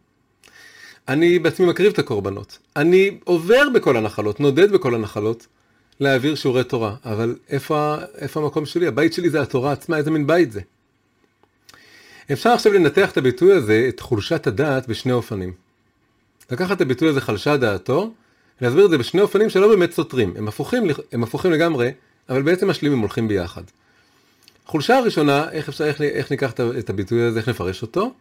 [1.08, 2.58] אני בעצמי מקריב את הקורבנות.
[2.76, 5.46] אני עובר בכל הנחלות, נודד בכל הנחלות,
[6.00, 6.94] להעביר שיעורי תורה.
[7.04, 8.86] אבל איפה, איפה המקום שלי?
[8.86, 10.60] הבית שלי זה התורה עצמה, איזה מין בית זה?
[12.32, 15.52] אפשר עכשיו לנתח את הביטוי הזה, את חולשת הדעת, בשני אופנים.
[16.50, 18.12] לקחת את הביטוי הזה חלשה דעתו,
[18.60, 20.34] להסביר את זה בשני אופנים שלא באמת סותרים.
[20.36, 21.90] הם הפוכים, הם הפוכים לגמרי,
[22.28, 23.62] אבל בעצם משלימים הולכים ביחד.
[24.68, 28.12] חולשה הראשונה, איך אפשר, איך, איך ניקח את הביטוי הזה, איך נפרש אותו?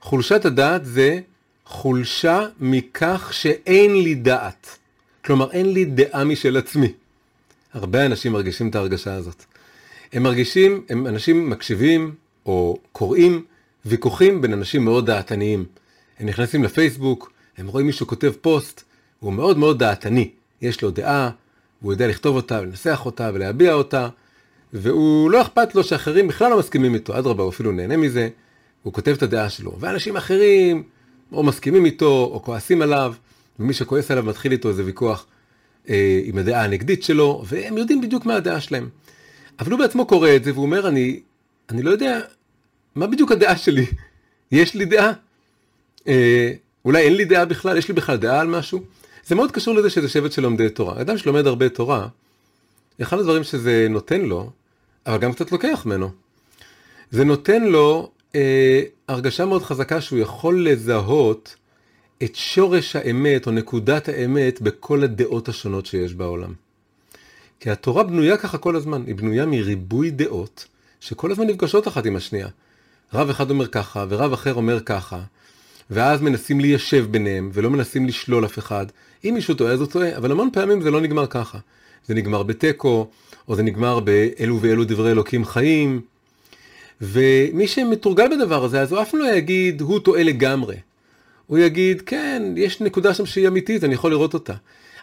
[0.00, 1.20] חולשת הדעת זה
[1.64, 4.78] חולשה מכך שאין לי דעת.
[5.24, 6.92] כלומר, אין לי דעה משל עצמי.
[7.72, 9.44] הרבה אנשים מרגישים את ההרגשה הזאת.
[10.12, 12.14] הם מרגישים, הם אנשים מקשיבים
[12.46, 13.44] או קוראים
[13.86, 15.64] ויכוחים בין אנשים מאוד דעתניים.
[16.18, 18.82] הם נכנסים לפייסבוק, הם רואים מישהו כותב פוסט,
[19.20, 20.30] הוא מאוד מאוד דעתני.
[20.62, 21.30] יש לו דעה,
[21.80, 24.08] הוא יודע לכתוב אותה, לנסח אותה ולהביע אותה,
[24.72, 28.28] והוא לא אכפת לו שאחרים בכלל לא מסכימים איתו, אדרבה, הוא אפילו נהנה מזה,
[28.82, 29.76] הוא כותב את הדעה שלו.
[29.80, 30.82] ואנשים אחרים
[31.32, 33.14] או מסכימים איתו, או כועסים עליו,
[33.58, 35.26] ומי שכועס עליו מתחיל איתו איזה ויכוח
[35.88, 38.88] אה, עם הדעה הנגדית שלו, והם יודעים בדיוק מה הדעה שלהם.
[39.60, 41.20] אבל הוא בעצמו קורא את זה, והוא אומר, אני,
[41.70, 42.20] אני לא יודע
[42.94, 43.86] מה בדיוק הדעה שלי.
[44.52, 45.12] יש לי דעה?
[46.08, 46.52] אה,
[46.84, 47.76] אולי אין לי דעה בכלל?
[47.76, 48.80] יש לי בכלל דעה על משהו?
[49.26, 51.00] זה מאוד קשור לזה שזה שבט של לומדי תורה.
[51.00, 52.08] אדם שלומד הרבה תורה,
[53.02, 54.50] אחד הדברים שזה נותן לו,
[55.06, 56.10] אבל גם קצת לוקח ממנו,
[57.10, 61.56] זה נותן לו אה, הרגשה מאוד חזקה שהוא יכול לזהות
[62.22, 66.52] את שורש האמת או נקודת האמת בכל הדעות השונות שיש בעולם.
[67.60, 70.66] כי התורה בנויה ככה כל הזמן, היא בנויה מריבוי דעות
[71.00, 72.48] שכל הזמן נפגשות אחת עם השנייה.
[73.14, 75.20] רב אחד אומר ככה ורב אחר אומר ככה,
[75.90, 78.86] ואז מנסים ליישב ביניהם ולא מנסים לשלול אף אחד.
[79.24, 81.58] אם מישהו טועה אז הוא טועה, אבל המון פעמים זה לא נגמר ככה.
[82.08, 83.08] זה נגמר בתיקו,
[83.48, 86.00] או זה נגמר באלו ואלו דברי אלוקים חיים.
[87.00, 90.76] ומי שמתורגל בדבר הזה, אז הוא אף לא יגיד, הוא טועה לגמרי.
[91.46, 94.54] הוא יגיד, כן, יש נקודה שם שהיא אמיתית, אני יכול לראות אותה.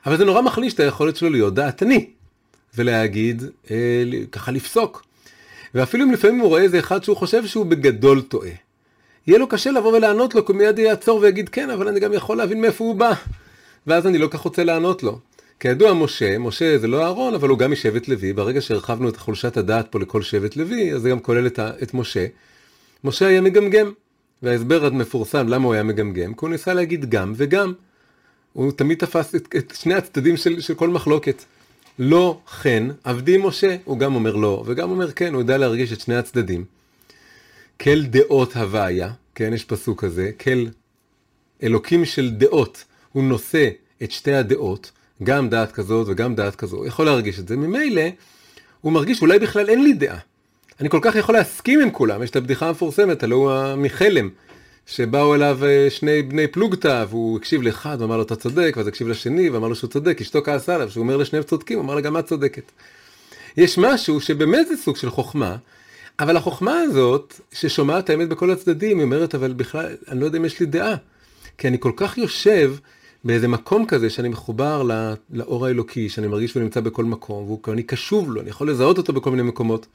[0.05, 2.05] אבל זה נורא מחליש את היכולת שלו להיות דעתני,
[2.77, 5.05] ולהגיד, אה, ככה לפסוק.
[5.75, 8.49] ואפילו אם לפעמים הוא רואה איזה אחד שהוא חושב שהוא בגדול טועה.
[9.27, 12.37] יהיה לו קשה לבוא ולענות לו, כי מיד יעצור ויגיד, כן, אבל אני גם יכול
[12.37, 13.13] להבין מאיפה הוא בא.
[13.87, 15.19] ואז אני לא כך רוצה לענות לו.
[15.65, 19.58] כידוע משה, משה זה לא אהרון, אבל הוא גם משבט לוי, ברגע שהרחבנו את חולשת
[19.58, 22.25] הדעת פה לכל שבט לוי, אז זה גם כולל את, את משה.
[23.04, 23.91] משה היה מגמגם,
[24.41, 27.73] וההסבר המפורסם למה הוא היה מגמגם, כי הוא ניסה להגיד גם וגם.
[28.54, 31.43] הוא תמיד תפס את, את שני הצדדים של, של כל מחלוקת.
[31.99, 35.99] לא כן, עבדי משה, הוא גם אומר לא, וגם אומר כן, הוא יודע להרגיש את
[35.99, 36.65] שני הצדדים.
[37.82, 40.65] כל דעות הוויה, כן, יש פסוק כזה, כל
[41.63, 43.69] אלוקים של דעות, הוא נושא
[44.04, 44.91] את שתי הדעות,
[45.23, 48.01] גם דעת כזאת וגם דעת הוא יכול להרגיש את זה, ממילא
[48.82, 50.17] הוא מרגיש אולי בכלל אין לי דעה.
[50.80, 54.30] אני כל כך יכול להסכים עם כולם, יש את הבדיחה המפורסמת, הלוא הוא מחלם,
[54.86, 59.08] שבאו אליו אה, שני בני פלוגתא, והוא הקשיב לאחד ואמר לו אתה צודק, ואז הקשיב
[59.08, 62.17] לשני ואמר לו שהוא צודק, אשתו כעסה עליו, שהוא אומר לשניהם צודקים, אמר לה גם
[62.17, 62.71] את צודקת.
[63.58, 65.56] יש משהו שבאמת זה סוג של חוכמה,
[66.19, 70.45] אבל החוכמה הזאת, ששומעת האמת בכל הצדדים, היא אומרת, אבל בכלל, אני לא יודע אם
[70.45, 70.95] יש לי דעה.
[71.58, 72.75] כי אני כל כך יושב
[73.25, 74.83] באיזה מקום כזה שאני מחובר
[75.29, 79.13] לאור האלוקי, שאני מרגיש שהוא נמצא בכל מקום, ואני קשוב לו, אני יכול לזהות אותו
[79.13, 79.88] בכל מיני מקומות.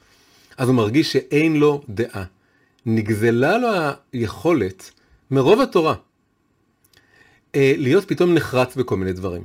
[0.57, 2.23] אז הוא מרגיש שאין לו דעה.
[2.85, 3.67] נגזלה לו
[4.13, 4.91] היכולת
[5.31, 5.95] מרוב התורה
[7.55, 9.43] אה, להיות פתאום נחרץ בכל מיני דברים.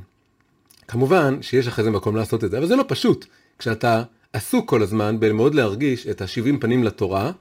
[0.88, 3.26] כמובן שיש אחרי זה מקום לעשות את זה, אבל זה לא פשוט.
[3.58, 7.32] כשאתה עסוק כל הזמן בלמוד להרגיש את ה-70 פנים לתורה,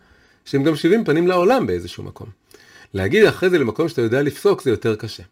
[0.45, 2.27] שהם גם 70 פנים לעולם באיזשהו מקום.
[2.93, 5.23] להגיד אחרי זה למקום שאתה יודע לפסוק זה יותר קשה.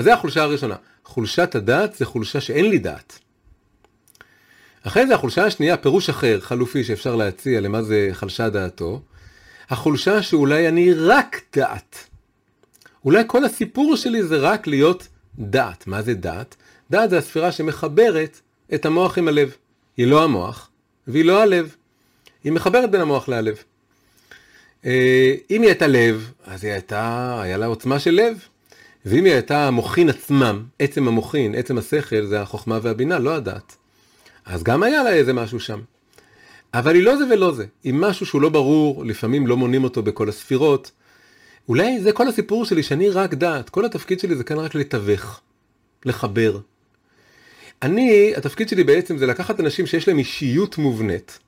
[0.00, 0.76] אז זה החולשה הראשונה.
[1.04, 3.18] חולשת הדעת זה חולשה שאין לי דעת.
[4.82, 9.00] אחרי זה החולשה השנייה, פירוש אחר, חלופי, שאפשר להציע למה זה חלשה דעתו,
[9.70, 12.08] החולשה שאולי אני רק דעת.
[13.04, 15.08] אולי כל הסיפור שלי זה רק להיות
[15.38, 15.86] דעת.
[15.86, 16.56] מה זה דעת?
[16.90, 18.40] דעת זה הספירה שמחברת
[18.74, 19.54] את המוח עם הלב.
[19.96, 20.70] היא לא המוח,
[21.06, 21.74] והיא לא הלב.
[22.44, 23.56] היא מחברת בין המוח להלב.
[24.84, 28.38] אה, אם היא הייתה לב, אז היא הייתה, היה לה עוצמה של לב.
[29.04, 33.76] ואם היא הייתה המוחין עצמם, עצם המוחין, עצם השכל, זה החוכמה והבינה, לא הדעת.
[34.44, 35.80] אז גם היה לה איזה משהו שם.
[36.74, 37.66] אבל היא לא זה ולא זה.
[37.84, 40.90] היא משהו שהוא לא ברור, לפעמים לא מונים אותו בכל הספירות.
[41.68, 43.70] אולי זה כל הסיפור שלי, שאני רק דעת.
[43.70, 45.40] כל התפקיד שלי זה כאן רק לתווך,
[46.04, 46.58] לחבר.
[47.82, 51.38] אני, התפקיד שלי בעצם זה לקחת אנשים שיש להם אישיות מובנית,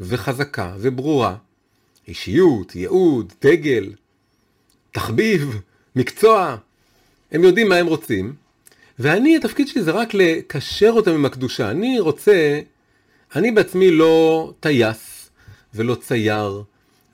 [0.00, 1.36] וחזקה, וברורה.
[2.08, 3.92] אישיות, ייעוד, דגל,
[4.92, 5.60] תחביב,
[5.96, 6.56] מקצוע.
[7.32, 8.34] הם יודעים מה הם רוצים,
[8.98, 11.70] ואני, התפקיד שלי זה רק לקשר אותם עם הקדושה.
[11.70, 12.60] אני רוצה,
[13.36, 15.30] אני בעצמי לא טייס,
[15.74, 16.62] ולא צייר,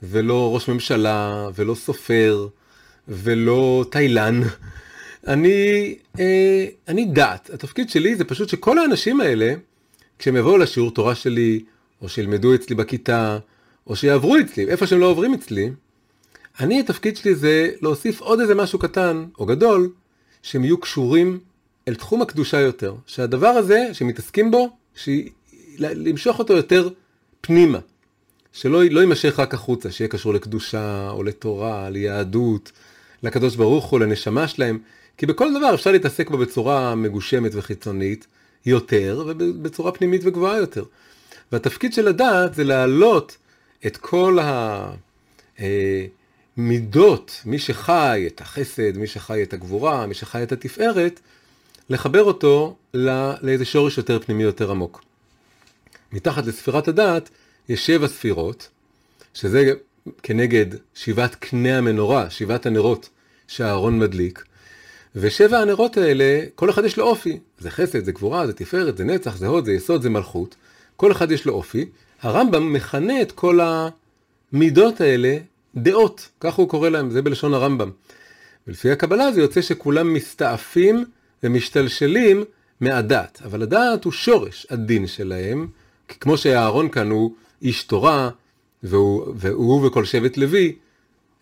[0.03, 2.47] ולא ראש ממשלה, ולא סופר,
[3.07, 4.41] ולא תאילן.
[5.27, 7.49] אני, אה, אני דת.
[7.53, 9.53] התפקיד שלי זה פשוט שכל האנשים האלה,
[10.19, 11.63] כשהם יבואו לשיעור תורה שלי,
[12.01, 13.39] או שילמדו אצלי בכיתה,
[13.87, 15.69] או שיעברו אצלי, איפה שהם לא עוברים אצלי,
[16.59, 19.89] אני, התפקיד שלי זה להוסיף עוד איזה משהו קטן או גדול,
[20.41, 21.39] שהם יהיו קשורים
[21.87, 22.95] אל תחום הקדושה יותר.
[23.05, 24.69] שהדבר הזה, שמתעסקים בו,
[25.79, 26.89] למשוך אותו יותר
[27.41, 27.79] פנימה.
[28.53, 32.71] שלא לא יימשך רק החוצה, שיהיה קשור לקדושה או לתורה, ליהדות,
[33.23, 34.79] לקדוש ברוך הוא, לנשמה שלהם.
[35.17, 38.27] כי בכל דבר אפשר להתעסק בו בצורה מגושמת וחיצונית
[38.65, 40.83] יותר, ובצורה פנימית וגבוהה יותר.
[41.51, 43.37] והתפקיד של הדעת זה להעלות
[43.85, 44.37] את כל
[46.57, 51.19] המידות, מי שחי את החסד, מי שחי את הגבורה, מי שחי את התפארת,
[51.89, 52.75] לחבר אותו
[53.41, 55.03] לאיזה שורש יותר פנימי, יותר עמוק.
[56.11, 57.29] מתחת לספירת הדעת
[57.69, 58.69] יש שבע ספירות,
[59.33, 59.73] שזה
[60.23, 63.09] כנגד שבעת קנה המנורה, שבעת הנרות
[63.47, 64.43] שהארון מדליק,
[65.15, 67.39] ושבע הנרות האלה, כל אחד יש לו אופי.
[67.59, 70.55] זה חסד, זה גבורה, זה תפארת, זה נצח, זה הוד, זה יסוד, זה מלכות.
[70.95, 71.85] כל אחד יש לו אופי.
[72.21, 73.59] הרמב"ם מכנה את כל
[74.53, 75.37] המידות האלה
[75.77, 77.91] דעות, ככה הוא קורא להם, זה בלשון הרמב"ם.
[78.67, 81.05] ולפי הקבלה זה יוצא שכולם מסתעפים
[81.43, 82.43] ומשתלשלים
[82.81, 85.67] מהדת, אבל הדת הוא שורש הדין שלהם,
[86.07, 88.29] כי כמו שהאהרון כאן הוא איש תורה,
[88.83, 90.75] והוא, והוא וכל שבט לוי,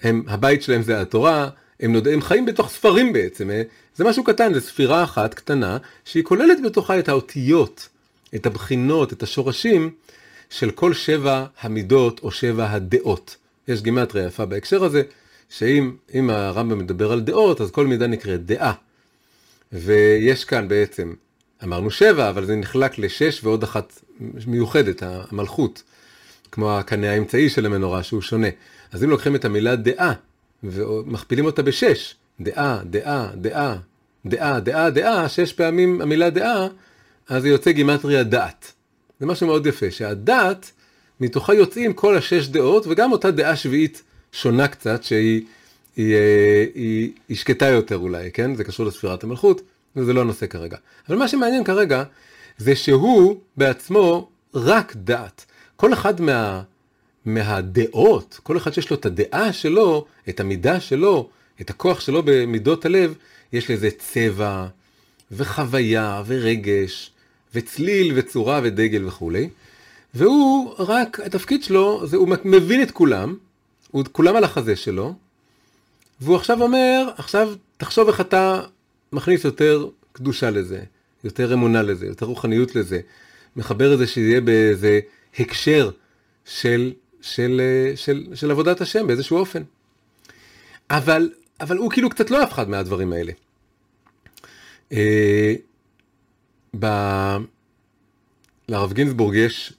[0.01, 2.07] הם, הבית שלהם זה התורה, הם, נוד...
[2.07, 3.61] הם חיים בתוך ספרים בעצם, אה?
[3.95, 7.89] זה משהו קטן, זה ספירה אחת קטנה, שהיא כוללת בתוכה את האותיות,
[8.35, 9.91] את הבחינות, את השורשים
[10.49, 13.37] של כל שבע המידות או שבע הדעות.
[13.67, 15.01] יש גימטריה יפה בהקשר הזה,
[15.49, 18.73] שאם הרמב"ם מדבר על דעות, אז כל מידה נקראת דעה.
[19.71, 21.13] ויש כאן בעצם,
[21.63, 24.01] אמרנו שבע, אבל זה נחלק לשש ועוד אחת
[24.47, 25.83] מיוחדת, המלכות,
[26.51, 28.47] כמו הקנה האמצעי של המנורה שהוא שונה.
[28.91, 30.13] אז אם לוקחים את המילה דעה
[30.63, 33.77] ומכפילים אותה בשש, דעה, דעה, דעה,
[34.25, 36.67] דעה, דעה, דעה, שש פעמים המילה דעה,
[37.29, 38.71] אז זה יוצא גימטריה דעת.
[39.19, 40.71] זה משהו מאוד יפה, שהדעת,
[41.19, 44.01] מתוכה יוצאים כל השש דעות, וגם אותה דעה שביעית
[44.31, 45.41] שונה קצת, שהיא
[45.95, 48.55] היא, היא, היא, היא שקטה יותר אולי, כן?
[48.55, 49.61] זה קשור לספירת המלכות,
[49.95, 50.77] וזה לא הנושא כרגע.
[51.09, 52.03] אבל מה שמעניין כרגע,
[52.57, 55.45] זה שהוא בעצמו רק דעת.
[55.75, 56.61] כל אחד מה...
[57.25, 61.29] מהדעות, כל אחד שיש לו את הדעה שלו, את המידה שלו,
[61.61, 63.13] את הכוח שלו במידות הלב,
[63.53, 64.67] יש לזה צבע
[65.31, 67.11] וחוויה ורגש
[67.53, 69.49] וצליל וצורה ודגל וכולי.
[70.15, 73.35] והוא רק, התפקיד שלו, זה הוא מבין את כולם,
[73.91, 75.13] הוא כולם על החזה שלו,
[76.21, 78.61] והוא עכשיו אומר, עכשיו תחשוב איך אתה
[79.11, 80.83] מכניס יותר קדושה לזה,
[81.23, 82.99] יותר אמונה לזה, יותר רוחניות לזה,
[83.55, 84.99] מחבר את זה שיהיה באיזה
[85.39, 85.91] הקשר
[86.45, 86.93] של
[87.25, 89.63] של, אה, של, של עבודת השם באיזשהו אופן.
[90.89, 93.31] אבל, אבל הוא כאילו קצת לא אף אחד מהדברים האלה.
[94.91, 95.53] אה,
[96.79, 96.85] ב...
[98.69, 99.73] לרב גינזבורג יש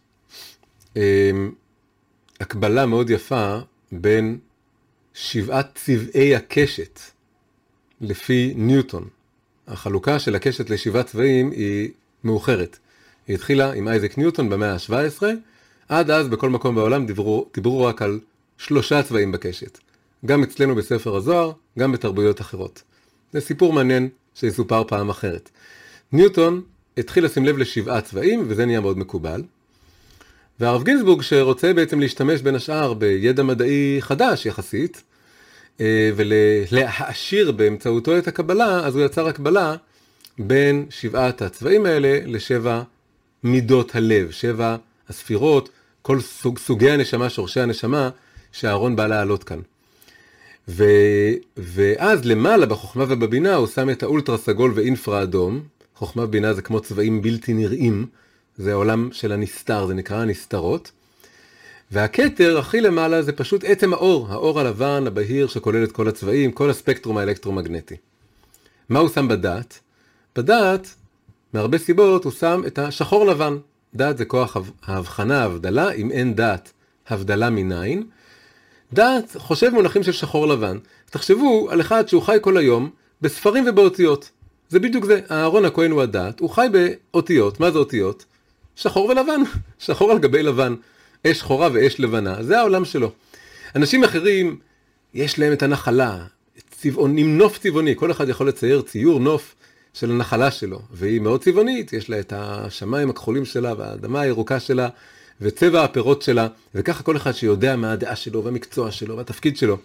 [2.41, 3.59] הקבלה מאוד יפה
[3.93, 4.39] בין
[5.15, 7.01] שבעת צבעי הקשת
[8.01, 9.09] לפי ניוטון.
[9.67, 11.91] החלוקה של הקשת לשבעה צבעים היא
[12.25, 12.79] מאוחרת.
[13.27, 15.23] היא התחילה עם אייזק ניוטון במאה ה-17,
[15.89, 18.21] עד אז בכל מקום בעולם דיברו, דיברו רק על
[18.59, 19.79] שלושה צבעים בקשת.
[20.27, 22.83] גם אצלנו בספר הזוהר, גם בתרבויות אחרות.
[23.33, 25.51] זה סיפור מעניין שיסופר פעם אחרת.
[26.13, 26.63] ניוטון
[26.99, 29.43] התחיל לשים לב לשבעה צבעים, וזה נהיה מאוד מקובל.
[30.61, 35.03] והרב גינזבורג, שרוצה בעצם להשתמש בין השאר בידע מדעי חדש יחסית,
[35.81, 39.75] אה, ולהעשיר באמצעותו את הקבלה, אז הוא יצר הקבלה
[40.39, 42.83] בין שבעת הצבעים האלה לשבע
[43.45, 44.77] מידות הלב, שבע
[45.09, 45.69] הספירות,
[46.03, 48.11] כל סוג, סוגי הנשמה, שורשי הנשמה,
[48.53, 49.61] שאהרון בא לעלות כאן.
[50.69, 50.85] ו,
[51.57, 55.63] ואז למעלה בחוכמה ובבינה הוא שם את האולטרה סגול ואינפרה אדום.
[55.97, 58.07] חוכמה ובינה זה כמו צבעים בלתי נראים,
[58.59, 60.91] זה העולם של הנסתר, זה נקרא הנסתרות.
[61.91, 66.71] והכתר הכי למעלה זה פשוט עצם האור, האור הלבן, הבהיר, שכולל את כל הצבעים, כל
[66.71, 67.97] הספקטרום האלקטרומגנטי.
[68.89, 69.79] מה הוא שם בדעת?
[70.37, 70.95] בדעת,
[71.53, 73.57] מהרבה סיבות, הוא שם את השחור לבן.
[73.95, 76.73] דעת זה כוח ההבחנה, ההבדלה, אם אין דעת,
[77.09, 78.07] הבדלה מניין.
[78.93, 80.79] דעת חושב מונחים של שחור לבן.
[81.11, 82.91] תחשבו על אחד שהוא חי כל היום
[83.23, 84.31] בספרים ובאותיות.
[84.69, 87.61] זה בדיוק זה, אהרון הכהן הוא הדעת, הוא חי באותיות.
[87.61, 88.25] מה זה אותיות?
[88.77, 89.43] שחור ולבן,
[89.79, 90.75] שחור על גבי לבן.
[91.27, 93.13] אש שחורה ואש לבנה, זה העולם שלו.
[93.77, 94.59] אנשים אחרים,
[95.15, 96.25] יש להם את הנחלה,
[96.71, 99.55] צבעונים, נוף צבעוני, כל אחד יכול לצייר ציור נוף
[99.95, 104.89] של הנחלה שלו, והיא מאוד צבעונית, יש לה את השמיים הכחולים שלה והאדמה הירוקה שלה
[105.41, 109.79] וצבע הפירות שלה, וככה כל אחד שיודע מה הדעה שלו והמקצוע שלו והתפקיד שלו.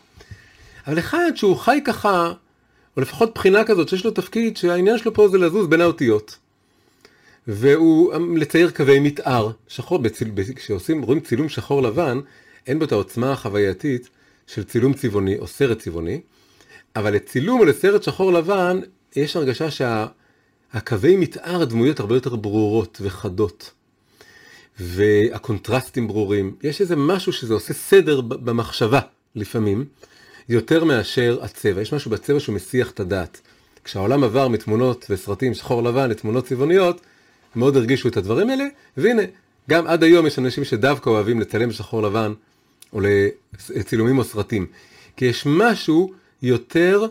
[0.87, 2.33] אבל אחד שהוא חי ככה,
[2.97, 6.37] או לפחות בחינה כזאת שיש לו תפקיד שהעניין שלו פה זה לזוז בין האותיות.
[7.47, 12.19] והוא לצייר קווי מתאר, שחור, בציל, כשעושים, רואים צילום שחור לבן,
[12.67, 14.09] אין בו את העוצמה החווייתית
[14.47, 16.21] של צילום צבעוני או סרט צבעוני,
[16.95, 18.79] אבל לצילום או לסרט שחור לבן
[19.15, 23.71] יש הרגשה שהקווי מתאר הדמויות הרבה יותר ברורות וחדות.
[24.79, 26.55] והקונטרסטים ברורים.
[26.63, 28.99] יש איזה משהו שזה עושה סדר במחשבה
[29.35, 29.85] לפעמים,
[30.49, 31.81] יותר מאשר הצבע.
[31.81, 33.41] יש משהו בצבע שהוא מסיח את הדעת.
[33.83, 37.01] כשהעולם עבר מתמונות וסרטים שחור לבן לתמונות צבעוניות,
[37.55, 38.65] מאוד הרגישו את הדברים האלה,
[38.97, 39.21] והנה,
[39.69, 42.33] גם עד היום יש אנשים שדווקא אוהבים לצלם בשחור לבן,
[42.93, 43.01] או
[43.69, 44.65] לצילומים או סרטים.
[45.17, 47.05] כי יש משהו יותר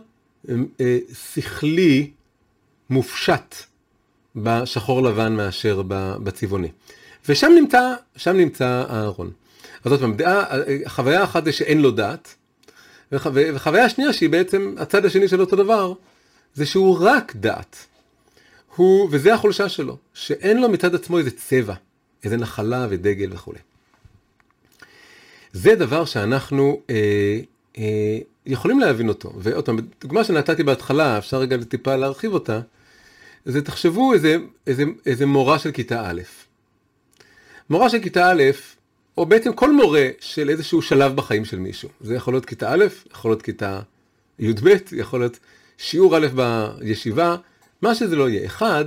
[0.48, 0.98] אה,
[1.35, 2.11] שכלי,
[2.90, 3.55] מופשט,
[4.37, 5.83] בשחור לבן מאשר
[6.22, 6.68] בצבעוני.
[7.29, 9.31] ושם נמצא, שם נמצא הארון.
[9.85, 10.44] אז עוד פעם, דעה,
[10.87, 12.35] חוויה אחת זה שאין לו דעת,
[13.12, 15.92] וחוויה שנייה שהיא בעצם הצד השני של אותו דבר,
[16.55, 17.87] זה שהוא רק דעת.
[18.76, 21.74] הוא, וזה החולשה שלו, שאין לו מצד עצמו איזה צבע,
[22.24, 23.59] איזה נחלה ודגל וכולי.
[25.52, 27.40] זה דבר שאנחנו אה,
[27.78, 29.33] אה, יכולים להבין אותו.
[29.38, 32.61] ועוד פעם, דוגמה שנתתי בהתחלה, אפשר רגע טיפה להרחיב אותה,
[33.44, 36.22] זה תחשבו איזה, איזה, איזה מורה של כיתה א'.
[37.70, 38.42] מורה של כיתה א',
[39.18, 41.88] או בעצם כל מורה של איזשהו שלב בחיים של מישהו.
[42.00, 43.80] זה יכול להיות כיתה א', יכול להיות כיתה
[44.38, 45.38] י"ב, יכול להיות
[45.78, 47.37] שיעור א' בישיבה,
[47.83, 48.47] מה שזה לא יהיה.
[48.47, 48.85] אחד,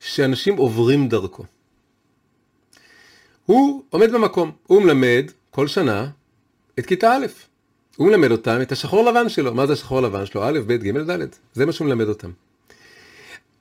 [0.00, 1.44] שאנשים עוברים דרכו.
[3.46, 6.08] הוא עומד במקום, הוא מלמד כל שנה
[6.78, 7.26] את כיתה א'.
[7.96, 9.54] הוא מלמד אותם את השחור לבן שלו.
[9.54, 10.44] מה זה השחור לבן שלו?
[10.44, 11.26] א', ב', ג', ד'.
[11.54, 12.30] זה מה שהוא מלמד אותם.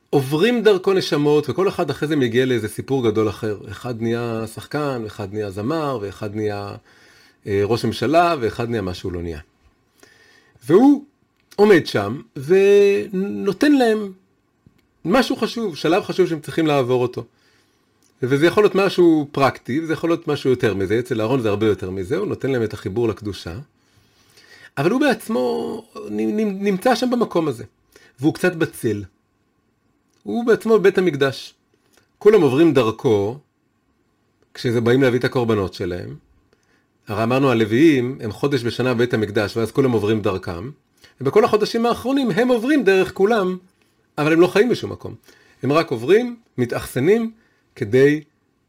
[0.10, 3.58] עוברים דרכו נשמות, וכל אחד אחרי זה מגיע לאיזה סיפור גדול אחר.
[3.72, 6.76] אחד נהיה שחקן, ואחד נהיה זמר, ואחד נהיה
[7.48, 9.40] אה, ראש ממשלה, ואחד נהיה מה שהוא לא נהיה.
[10.66, 11.06] והוא
[11.56, 14.12] עומד שם, ונותן להם
[15.06, 17.24] משהו חשוב, שלב חשוב שהם צריכים לעבור אותו.
[18.24, 21.68] וזה יכול להיות משהו פרקטי, וזה יכול להיות משהו יותר מזה, אצל אהרון זה הרבה
[21.68, 23.54] יותר מזה, הוא נותן להם את החיבור לקדושה.
[24.78, 27.64] אבל הוא בעצמו נמצא שם במקום הזה,
[28.20, 29.04] והוא קצת בצל.
[30.24, 31.54] הוא בעצמו בבית המקדש.
[32.18, 33.38] כולם עוברים דרכו,
[34.54, 36.16] כשזה באים להביא את הקורבנות שלהם.
[37.08, 40.70] הרי אמרנו הלוויים הם חודש בשנה בבית המקדש, ואז כולם עוברים דרכם.
[41.22, 43.58] ובכל החודשים האחרונים הם עוברים דרך כולם,
[44.22, 45.16] אבל הם לא חיים בשום מקום.
[45.64, 47.32] הם רק עוברים, מתאכסנים,
[47.76, 48.22] כדי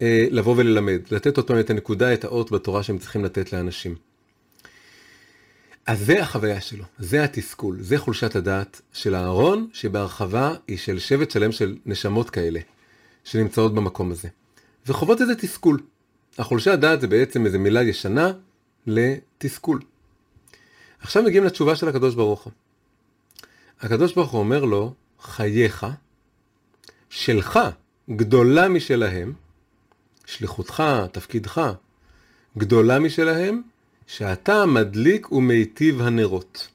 [0.03, 3.95] אה, לבוא וללמד, לתת עוד פעם את הנקודה, את האות בתורה שהם צריכים לתת לאנשים.
[5.87, 11.31] אז זה החוויה שלו, זה התסכול, זה חולשת הדעת של אהרון, שבהרחבה היא של שבט
[11.31, 12.61] שלם של נשמות כאלה,
[13.25, 14.29] שנמצאות במקום הזה.
[14.87, 15.81] וחוות איזה תסכול.
[16.39, 18.33] החולשת הדעת זה בעצם איזו מילה ישנה
[18.87, 19.81] לתסכול.
[21.01, 22.53] עכשיו מגיעים לתשובה של הקדוש ברוך הוא.
[23.81, 25.87] הקדוש ברוך הוא אומר לו, חייך,
[27.11, 27.61] שלך,
[28.11, 29.33] גדולה משלהם,
[30.27, 30.83] שליחותך,
[31.13, 31.73] תפקידך,
[32.59, 33.63] גדולה משלהם,
[34.07, 36.69] שאתה מדליק ומיטיב הנרות.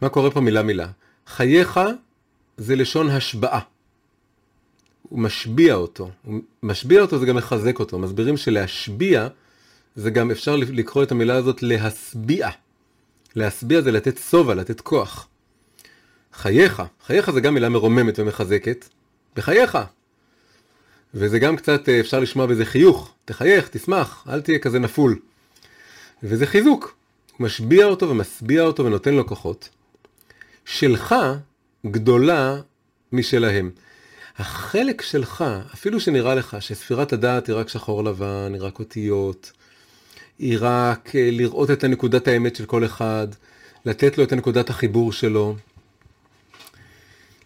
[0.00, 0.88] מה קורה פה מילה מילה?
[1.26, 1.80] חייך
[2.56, 3.60] זה לשון השבעה.
[5.02, 6.10] הוא משביע אותו.
[6.24, 7.98] הוא משביע אותו זה גם מחזק אותו.
[7.98, 9.28] מסבירים שלהשביע
[9.96, 12.48] זה גם אפשר לקרוא את המילה הזאת להשביע.
[13.34, 15.28] להשביע זה לתת שובע, לתת כוח.
[16.38, 18.88] חייך, חייך זה גם מילה מרוממת ומחזקת.
[19.36, 19.78] בחייך.
[21.14, 23.14] וזה גם קצת אה, אפשר לשמוע בזה חיוך.
[23.24, 25.18] תחייך, תשמח, אל תהיה כזה נפול.
[26.22, 26.96] וזה חיזוק.
[27.40, 29.68] משביע אותו ומשביע אותו ונותן לו כוחות.
[30.64, 31.14] שלך
[31.86, 32.60] גדולה
[33.12, 33.70] משלהם.
[34.38, 39.52] החלק שלך, אפילו שנראה לך שספירת הדעת היא רק שחור לבן, היא רק אותיות,
[40.38, 43.28] היא רק אה, לראות את הנקודת האמת של כל אחד,
[43.84, 45.56] לתת לו את הנקודת החיבור שלו,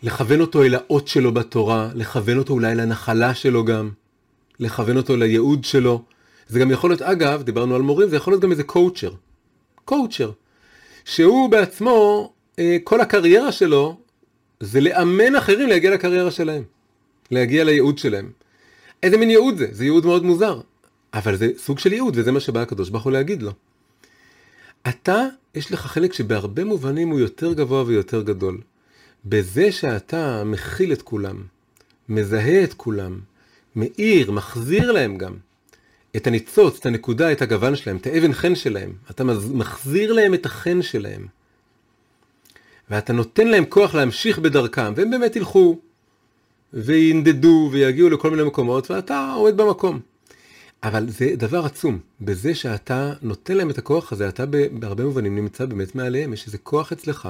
[0.02, 3.90] לכוון אותו אל האות שלו בתורה, לכוון אותו אולי לנחלה שלו גם,
[4.60, 6.02] לכוון אותו לייעוד שלו.
[6.48, 9.12] זה גם יכול להיות, אגב, דיברנו על מורים, זה יכול להיות גם איזה coacher.
[9.84, 10.30] coacher.
[11.04, 13.96] שהוא בעצמו, אה, כל הקריירה שלו,
[14.60, 16.62] זה לאמן אחרים להגיע לקריירה שלהם.
[17.30, 18.30] להגיע לייעוד שלהם.
[19.02, 19.66] איזה מין ייעוד זה?
[19.72, 20.60] זה ייעוד מאוד מוזר.
[21.14, 23.52] אבל זה סוג של ייעוד, וזה מה שבא הקדוש ברוך הוא להגיד לו.
[24.88, 28.58] אתה, יש לך חלק שבהרבה מובנים הוא יותר גבוה ויותר גדול.
[29.24, 31.42] בזה שאתה מכיל את כולם,
[32.08, 33.20] מזהה את כולם,
[33.76, 35.36] מאיר, מחזיר להם גם
[36.16, 38.92] את הניצוץ, את הנקודה, את הגוון שלהם, את האבן חן שלהם.
[39.10, 41.26] אתה מחזיר להם את החן שלהם.
[42.90, 45.78] ואתה נותן להם כוח להמשיך בדרכם, והם באמת ילכו,
[46.72, 50.00] וינדדו, ויגיעו לכל מיני מקומות, ואתה עומד במקום.
[50.82, 55.66] אבל זה דבר עצום, בזה שאתה נותן להם את הכוח הזה, אתה בהרבה מובנים נמצא
[55.66, 57.28] באמת מעליהם, יש איזה כוח אצלך,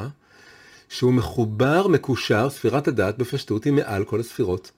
[0.92, 4.70] שהוא מחובר, מקושר, ספירת הדעת בפשטות היא מעל כל הספירות,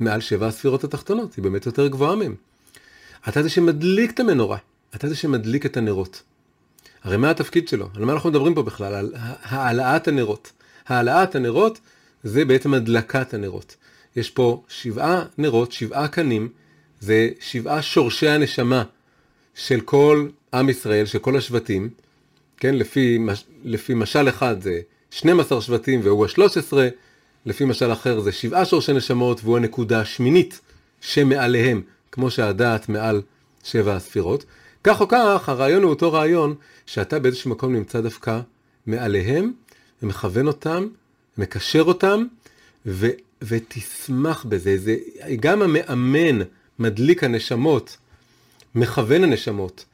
[0.00, 2.34] מעל שבע הספירות התחתונות, היא באמת יותר גבוהה מהן.
[3.28, 4.58] אתה זה שמדליק את המנורה,
[4.94, 6.22] אתה זה שמדליק את הנרות.
[7.02, 7.88] הרי מה התפקיד שלו?
[7.96, 8.94] על מה אנחנו מדברים פה בכלל?
[8.94, 10.52] על העלאת הנרות.
[10.86, 11.80] העלאת הנרות
[12.22, 13.76] זה בעצם הדלקת הנרות.
[14.16, 16.48] יש פה שבעה נרות, שבעה קנים,
[17.00, 18.84] זה שבעה שורשי הנשמה
[19.54, 21.90] של כל עם ישראל, של כל השבטים,
[22.56, 23.18] כן, לפי,
[23.64, 24.80] לפי משל אחד זה
[25.12, 26.72] 12 שבטים והוא ה-13,
[27.46, 30.60] לפי משל אחר זה שבעה שורשי נשמות והוא הנקודה השמינית
[31.00, 31.82] שמעליהם,
[32.12, 33.22] כמו שהדעת מעל
[33.64, 34.44] שבע הספירות.
[34.84, 36.54] כך או כך, הרעיון הוא אותו רעיון,
[36.86, 38.40] שאתה באיזשהו מקום נמצא דווקא
[38.86, 39.52] מעליהם,
[40.02, 40.86] ומכוון אותם,
[41.38, 42.24] מקשר אותם,
[42.86, 43.08] ו,
[43.42, 44.78] ותשמח בזה.
[44.78, 44.96] זה,
[45.40, 46.38] גם המאמן,
[46.78, 47.96] מדליק הנשמות,
[48.74, 49.84] מכוון הנשמות,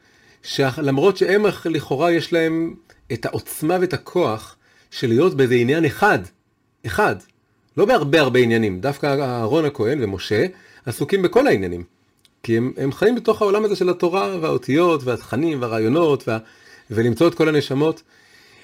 [0.42, 2.74] שלמרות שהם לכאורה יש להם
[3.12, 4.54] את העוצמה ואת הכוח
[4.90, 6.18] של להיות באיזה עניין אחד,
[6.86, 7.16] אחד,
[7.76, 10.46] לא בהרבה הרבה עניינים, דווקא אהרון הכהן ומשה
[10.86, 11.84] עסוקים בכל העניינים.
[12.42, 16.38] כי הם, הם חיים בתוך העולם הזה של התורה והאותיות והתכנים והרעיונות וה,
[16.90, 18.02] ולמצוא את כל הנשמות.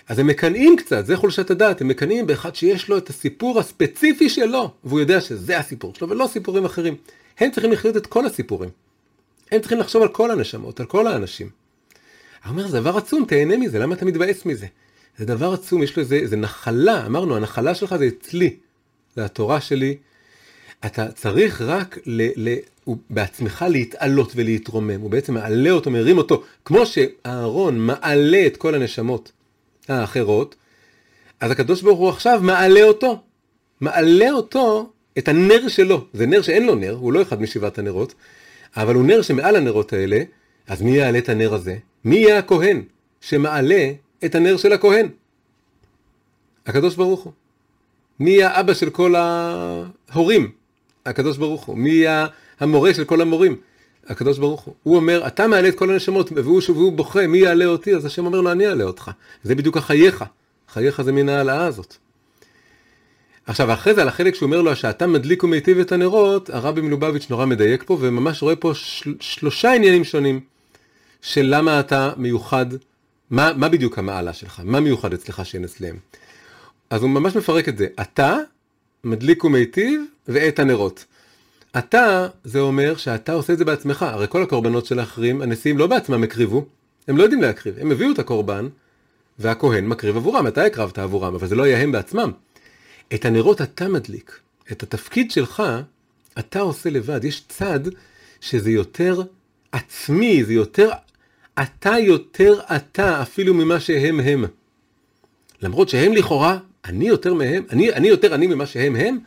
[0.08, 4.28] אז הם מקנאים קצת, זה חולשת הדעת, הם מקנאים באחד שיש לו את הסיפור הספציפי
[4.28, 6.96] שלו, והוא יודע שזה הסיפור שלו ולא סיפורים אחרים.
[7.38, 8.70] הם צריכים לחיות את כל הסיפורים.
[9.52, 11.48] הם צריכים לחשוב על כל הנשמות, על כל האנשים.
[12.44, 14.66] הוא אומר, זה דבר עצום, תהנה מזה, למה אתה מתבאס מזה?
[15.18, 18.56] זה דבר עצום, יש לו איזה, איזה נחלה, אמרנו, הנחלה שלך זה אצלי,
[19.16, 19.96] זה התורה שלי.
[20.86, 22.56] אתה צריך רק ל, ל,
[23.10, 29.32] בעצמך להתעלות ולהתרומם, הוא בעצם מעלה אותו, מרים אותו, כמו שאהרון מעלה את כל הנשמות
[29.88, 30.54] האחרות,
[31.40, 33.22] אז הקדוש ברוך הוא עכשיו מעלה אותו,
[33.80, 38.14] מעלה אותו, את הנר שלו, זה נר שאין לו נר, הוא לא אחד משבעת הנרות,
[38.76, 40.22] אבל הוא נר שמעל הנרות האלה,
[40.66, 41.76] אז מי יעלה את הנר הזה?
[42.04, 42.82] מי יהיה הכהן
[43.20, 43.92] שמעלה
[44.24, 45.08] את הנר של הכהן?
[46.66, 47.32] הקדוש ברוך הוא.
[48.20, 50.50] מי האבא של כל ההורים?
[51.06, 51.78] הקדוש ברוך הוא.
[51.78, 52.04] מי
[52.60, 53.56] המורה של כל המורים?
[54.06, 54.74] הקדוש ברוך הוא.
[54.82, 57.94] הוא אומר, אתה מעלה את כל הנשמות, והוא, והוא בוכה, מי יעלה אותי?
[57.94, 59.10] אז השם אומר לו, אני אעלה אותך.
[59.42, 60.24] זה בדיוק החייך.
[60.72, 61.96] חייך זה מן ההעלאה הזאת.
[63.46, 67.30] עכשיו, אחרי זה, על החלק שהוא אומר לו, שאתה מדליק ומיטיב את הנרות, הרבי מלובביץ'
[67.30, 70.40] נורא מדייק פה, וממש רואה פה של, שלושה עניינים שונים,
[71.22, 72.66] של למה אתה מיוחד,
[73.30, 75.96] מה, מה בדיוק המעלה שלך, מה מיוחד אצלך שאין אצלם.
[76.90, 77.86] אז הוא ממש מפרק את זה.
[78.00, 78.38] אתה
[79.04, 81.04] מדליק ומיטיב ואת הנרות.
[81.78, 84.02] אתה, זה אומר שאתה עושה את זה בעצמך.
[84.02, 86.64] הרי כל הקורבנות של האחרים, הנשיאים לא בעצמם הקריבו,
[87.08, 87.74] הם לא יודעים להקריב.
[87.78, 88.68] הם הביאו את הקורבן,
[89.38, 90.46] והכהן מקריב עבורם.
[90.46, 92.30] אתה הקרבת עבורם, אבל זה לא היה הם בעצמם.
[93.14, 94.38] את הנרות אתה מדליק.
[94.72, 95.62] את התפקיד שלך,
[96.38, 97.24] אתה עושה לבד.
[97.24, 97.80] יש צד
[98.40, 99.22] שזה יותר
[99.72, 100.90] עצמי, זה יותר,
[101.62, 104.44] אתה יותר אתה אפילו ממה שהם הם.
[105.62, 107.64] למרות שהם לכאורה אני יותר מהם?
[107.70, 109.18] אני, אני יותר אני ממה שהם הם?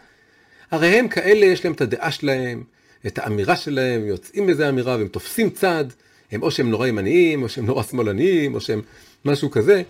[0.71, 2.63] הרי הם כאלה, יש להם את הדעה שלהם,
[3.07, 5.85] את האמירה שלהם, יוצאים באיזה אמירה והם תופסים צד,
[6.31, 8.81] הם או שהם נורא ימניים, או שהם נורא שמאלניים, או שהם
[9.25, 9.83] משהו כזה.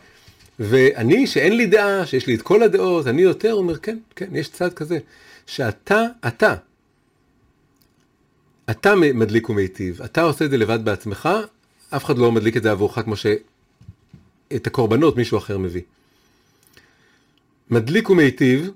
[0.59, 4.49] ואני, שאין לי דעה, שיש לי את כל הדעות, אני יותר, אומר, כן, כן, יש
[4.49, 4.99] צד כזה.
[5.45, 6.55] שאתה, אתה,
[8.69, 11.29] אתה מדליק ומיטיב, אתה עושה את זה לבד בעצמך,
[11.89, 15.81] אף אחד לא מדליק את זה עבורך כמו שאת הקורבנות מישהו אחר מביא.
[17.69, 18.71] מדליק ומיטיב,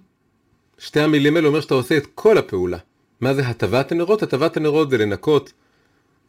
[0.80, 2.78] שתי המילים האלה אומר שאתה עושה את כל הפעולה.
[3.22, 4.24] מה זה הטבת הנרות?
[4.24, 5.53] הטבת הנרות זה לנקות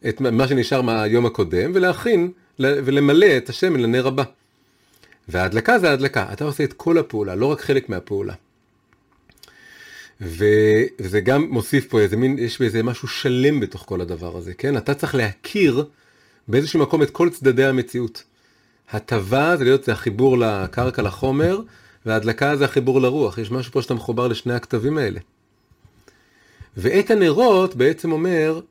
[0.09, 4.23] את מה שנשאר מהיום הקודם ולהכין ולמלא את השמן לנר הבא.
[5.27, 8.33] וההדלקה זה ההדלקה, אתה עושה את כל הפעולה, לא רק חלק מהפעולה.
[10.21, 14.77] וזה גם מוסיף פה איזה מין, יש באיזה משהו שלם בתוך כל הדבר הזה, כן?
[14.77, 15.85] אתה צריך להכיר
[16.47, 18.23] באיזשהו מקום את כל צדדי המציאות.
[18.91, 21.61] הטבה זה להיות, זה החיבור לקרקע, לחומר,
[22.05, 25.19] וההדלקה זה החיבור לרוח, יש משהו פה שאתה מחובר לשני הכתבים האלה.
[26.77, 28.61] ואת הנרות בעצם אומר,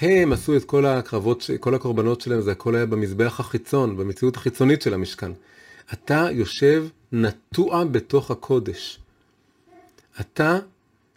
[0.00, 4.82] הם עשו את כל הקרבות, כל הקורבנות שלהם, זה הכל היה במזבח החיצון, במציאות החיצונית
[4.82, 5.32] של המשכן.
[5.92, 8.98] אתה יושב נטוע בתוך הקודש.
[10.20, 10.58] אתה,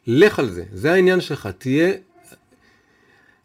[0.08, 1.94] לך על זה, זה העניין שלך, תהיה...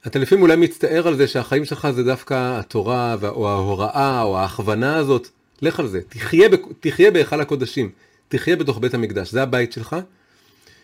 [0.08, 4.96] אתה לפעמים אולי מצטער על זה שהחיים שלך זה דווקא התורה, או ההוראה, או ההכוונה
[4.96, 5.28] הזאת,
[5.62, 6.48] לך על זה, תחיה,
[6.80, 7.90] תחיה בהיכל הקודשים.
[8.28, 9.96] תחיה בתוך בית המקדש, זה הבית שלך,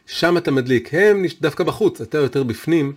[0.06, 2.92] שם אתה מדליק, הם דווקא בחוץ, אתה יותר בפנים,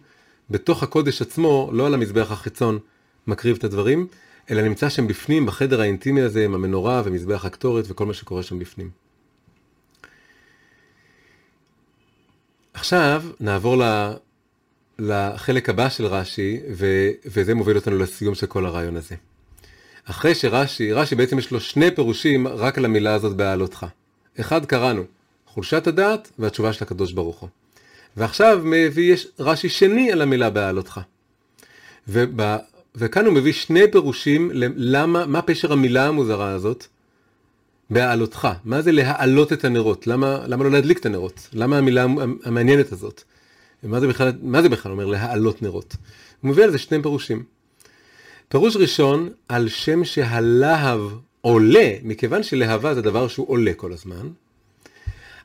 [0.49, 2.80] בתוך הקודש עצמו, לא על המזבח החיצון
[3.28, 4.07] מקריב את הדברים,
[4.51, 8.59] אלא נמצא שם בפנים, בחדר האינטימי הזה, עם המנורה ומזבח הקטורת וכל מה שקורה שם
[8.59, 8.89] בפנים.
[12.73, 13.75] עכשיו נעבור
[15.00, 17.10] לחלק הבא של רש"י, ו...
[17.26, 19.16] וזה מוביל אותנו לסיום של כל הרעיון הזה.
[20.06, 23.86] אחרי שרש"י, רש"י בעצם יש לו שני פירושים רק על המילה הזאת בהעלותך.
[24.39, 25.04] אחד קראנו,
[25.45, 27.50] חולשת הדעת והתשובה של הקדוש ברוך הוא.
[28.18, 31.00] ועכשיו מביא יש רש"י שני על המילה בהעלותך.
[32.08, 32.58] ובא,
[32.95, 36.86] וכאן הוא מביא שני פירושים למה, מה פשר המילה המוזרה הזאת
[37.89, 38.48] בהעלותך.
[38.66, 40.08] מה זה להעלות את הנרות?
[40.08, 41.50] למה, למה לא להדליק את הנרות?
[41.54, 42.06] למה המילה
[42.43, 43.24] המעניינת הזאת?
[43.84, 45.95] מה זה בכלל, מה זה בכלל אומר להעלות נרות?
[46.41, 47.43] הוא מביא על זה שני פירושים.
[48.49, 51.01] פירוש ראשון, על שם שהלהב
[51.41, 54.30] עולה, מכיוון שלהבה זה דבר שהוא עולה כל הזמן,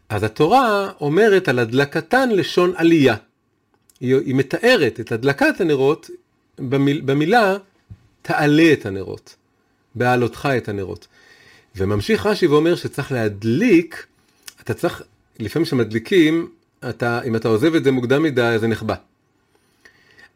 [0.09, 3.16] אז התורה אומרת על הדלקתן לשון עלייה.
[4.01, 6.11] היא, היא מתארת את הדלקת הנרות
[6.59, 7.57] במיל, במילה
[8.22, 9.37] תעלה את הנרות,
[9.95, 11.07] בהעלותך את הנרות.
[11.76, 14.07] וממשיך רש"י ואומר שצריך להדליק,
[14.61, 15.03] אתה צריך,
[15.39, 16.49] לפעמים כשמדליקים,
[16.89, 18.95] אתה, אם אתה עוזב את זה מוקדם מדי, זה נחבא.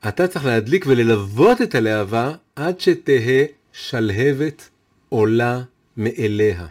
[0.08, 4.68] אתה צריך להדליק וללוות את הלהבה עד שתהא שלהבת
[5.08, 5.62] עולה
[5.96, 6.66] מאליה.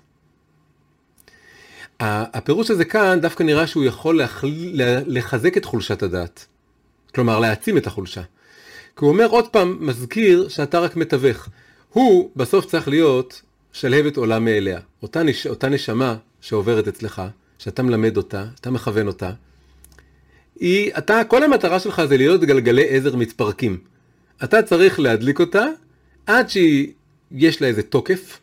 [1.99, 4.21] הפירוש הזה כאן דווקא נראה שהוא יכול
[5.05, 6.45] לחזק את חולשת הדעת.
[7.15, 8.21] כלומר, להעצים את החולשה.
[8.97, 11.49] כי הוא אומר עוד פעם, מזכיר שאתה רק מתווך.
[11.89, 14.79] הוא בסוף צריך להיות שלהבת עולה מאליה.
[15.03, 15.47] אותה, נש...
[15.47, 17.21] אותה נשמה שעוברת אצלך,
[17.59, 19.31] שאתה מלמד אותה, אתה מכוון אותה,
[20.59, 23.77] היא, אתה, כל המטרה שלך זה להיות גלגלי עזר מתפרקים.
[24.43, 25.65] אתה צריך להדליק אותה
[26.25, 28.39] עד שיש לה איזה תוקף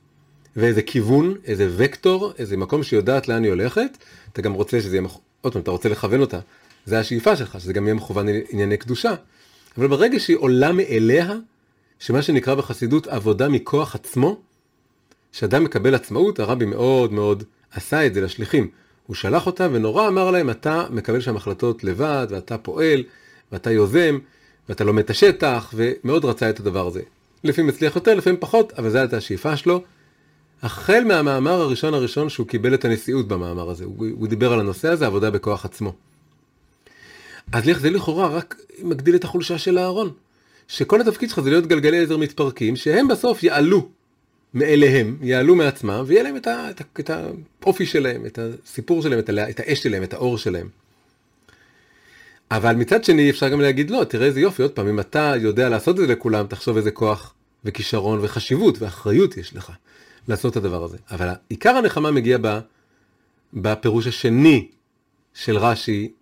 [0.56, 3.98] ואיזה כיוון, איזה וקטור, איזה מקום שהיא יודעת לאן היא הולכת.
[4.32, 5.08] אתה גם רוצה שזה יהיה,
[5.40, 6.38] עוד פעם, אתה רוצה לכוון אותה.
[6.86, 9.14] זה השאיפה שלך, שזה גם יהיה מכוון ענייני קדושה.
[9.78, 11.32] אבל ברגע שהיא עולה מאליה,
[11.98, 14.40] שמה שנקרא בחסידות עבודה מכוח עצמו,
[15.32, 18.68] שאדם מקבל עצמאות, הרבי מאוד מאוד עשה את זה לשליחים.
[19.06, 23.02] הוא שלח אותם ונורא אמר להם, אתה מקבל שם החלטות לבד, ואתה פועל,
[23.52, 24.18] ואתה יוזם,
[24.68, 27.00] ואתה לומד את השטח, ומאוד רצה את הדבר הזה.
[27.44, 29.82] לפעמים הצליח יותר, לפעמים פחות, אבל זו הייתה השאיפה שלו.
[30.62, 34.88] החל מהמאמר הראשון הראשון שהוא קיבל את הנשיאות במאמר הזה, הוא, הוא דיבר על הנושא
[34.88, 35.94] הזה, עבודה בכוח עצמו.
[37.52, 40.10] אז זה לכאורה רק מגדיל את החולשה של אהרון.
[40.68, 43.88] שכל התפקיד שלך זה להיות גלגלי עזר מתפרקים, שהם בסוף יעלו
[44.54, 47.10] מאליהם, יעלו מעצמם, ויהיה להם את, ה, את, ה, את
[47.62, 50.68] האופי שלהם, את הסיפור שלהם, את, ה, את האש שלהם, את האור שלהם.
[52.50, 55.68] אבל מצד שני אפשר גם להגיד לא, תראה איזה יופי, עוד פעם, אם אתה יודע
[55.68, 57.34] לעשות את זה לכולם, תחשוב איזה כוח
[57.64, 59.72] וכישרון וחשיבות ואחריות יש לך
[60.28, 60.96] לעשות את הדבר הזה.
[61.10, 62.38] אבל עיקר הנחמה מגיע
[63.54, 64.68] בפירוש השני
[65.34, 66.12] של רש"י,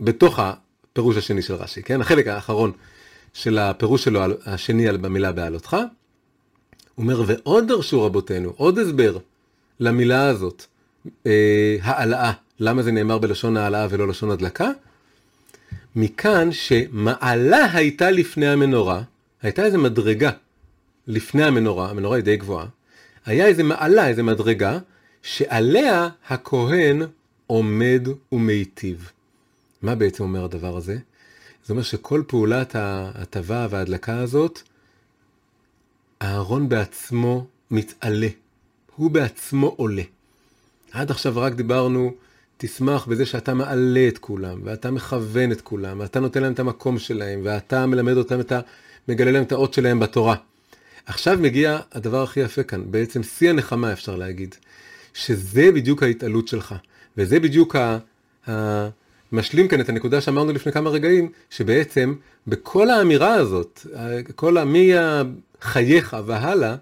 [0.00, 2.00] בתוך הפירוש השני של רש"י, כן?
[2.00, 2.72] החלק האחרון
[3.32, 5.76] של הפירוש שלו השני במילה בעלותך.
[6.98, 9.18] אומר, ועוד דרשו רבותינו, עוד הסבר
[9.80, 10.64] למילה הזאת,
[11.26, 12.32] אה, העלאה.
[12.60, 14.70] למה זה נאמר בלשון העלאה ולא לשון הדלקה?
[15.96, 19.02] מכאן שמעלה הייתה לפני המנורה,
[19.42, 20.30] הייתה איזה מדרגה
[21.06, 22.66] לפני המנורה, המנורה היא די גבוהה,
[23.26, 24.78] היה איזה מעלה, איזה מדרגה,
[25.22, 27.02] שעליה הכהן
[27.46, 29.10] עומד ומיטיב.
[29.82, 30.96] מה בעצם אומר הדבר הזה?
[31.66, 34.62] זה אומר שכל פעולת ההטבה וההדלקה הזאת,
[36.22, 38.28] אהרון בעצמו מתעלה.
[38.96, 40.02] הוא בעצמו עולה.
[40.92, 42.14] עד עכשיו רק דיברנו,
[42.56, 46.98] תשמח בזה שאתה מעלה את כולם, ואתה מכוון את כולם, ואתה נותן להם את המקום
[46.98, 48.60] שלהם, ואתה מלמד אותם את ה...
[49.08, 50.36] מגלה להם את האות שלהם בתורה.
[51.06, 54.54] עכשיו מגיע הדבר הכי יפה כאן, בעצם שיא הנחמה אפשר להגיד,
[55.14, 56.74] שזה בדיוק ההתעלות שלך,
[57.16, 57.98] וזה בדיוק ה...
[58.48, 58.88] ה...
[59.32, 62.14] משלים כאן את הנקודה שאמרנו לפני כמה רגעים, שבעצם
[62.46, 63.86] בכל האמירה הזאת,
[64.34, 64.92] כל מי
[65.60, 66.76] חייך והלאה,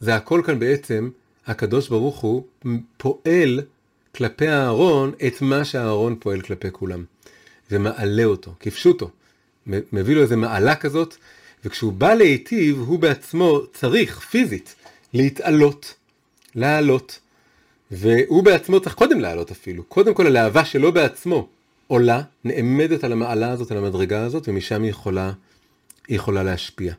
[0.00, 1.10] זה הכל כאן בעצם,
[1.46, 2.44] הקדוש ברוך הוא
[2.96, 3.60] פועל
[4.14, 7.04] כלפי אהרון את מה שאהרון פועל כלפי כולם.
[7.70, 9.10] ומעלה אותו, כפשוטו.
[9.66, 11.16] מביא לו איזה מעלה כזאת,
[11.64, 14.74] וכשהוא בא להיטיב, הוא בעצמו צריך, פיזית,
[15.12, 15.94] להתעלות,
[16.54, 17.18] לעלות.
[17.90, 21.48] והוא בעצמו צריך קודם לעלות אפילו, קודם כל הלהבה שלו בעצמו,
[21.86, 25.32] עולה, נעמדת על המעלה הזאת, על המדרגה הזאת, ומשם היא יכולה,
[26.08, 26.94] היא יכולה להשפיע.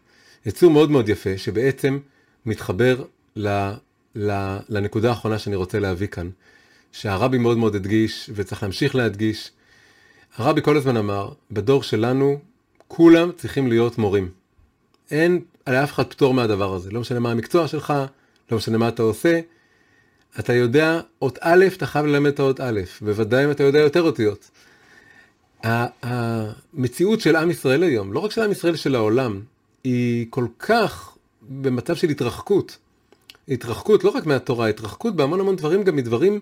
[0.47, 1.99] יצור מאוד מאוד יפה, שבעצם
[2.45, 3.03] מתחבר
[3.35, 3.71] ל,
[4.15, 6.29] ל, לנקודה האחרונה שאני רוצה להביא כאן,
[6.91, 9.51] שהרבי מאוד מאוד הדגיש, וצריך להמשיך להדגיש.
[10.35, 12.39] הרבי כל הזמן אמר, בדור שלנו,
[12.87, 14.29] כולם צריכים להיות מורים.
[15.11, 17.93] אין לאף אחד פטור מהדבר הזה, לא משנה מה המקצוע שלך,
[18.51, 19.39] לא משנה מה אתה עושה.
[20.39, 24.01] אתה יודע, אות א', אתה חייב ללמד את האות א', בוודאי אם אתה יודע יותר
[24.01, 24.49] אותיות.
[25.63, 29.41] המציאות של עם ישראל היום, לא רק של עם ישראל, של העולם,
[29.83, 32.77] היא כל כך במצב של התרחקות.
[33.47, 36.39] התרחקות לא רק מהתורה, התרחקות בהמון המון דברים, גם מדברים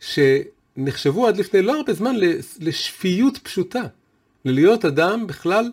[0.00, 2.14] שנחשבו עד לפני לא הרבה זמן
[2.60, 3.82] לשפיות פשוטה.
[4.44, 5.70] ללהיות אדם בכלל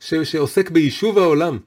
[0.00, 1.58] ש, שעוסק ביישוב העולם,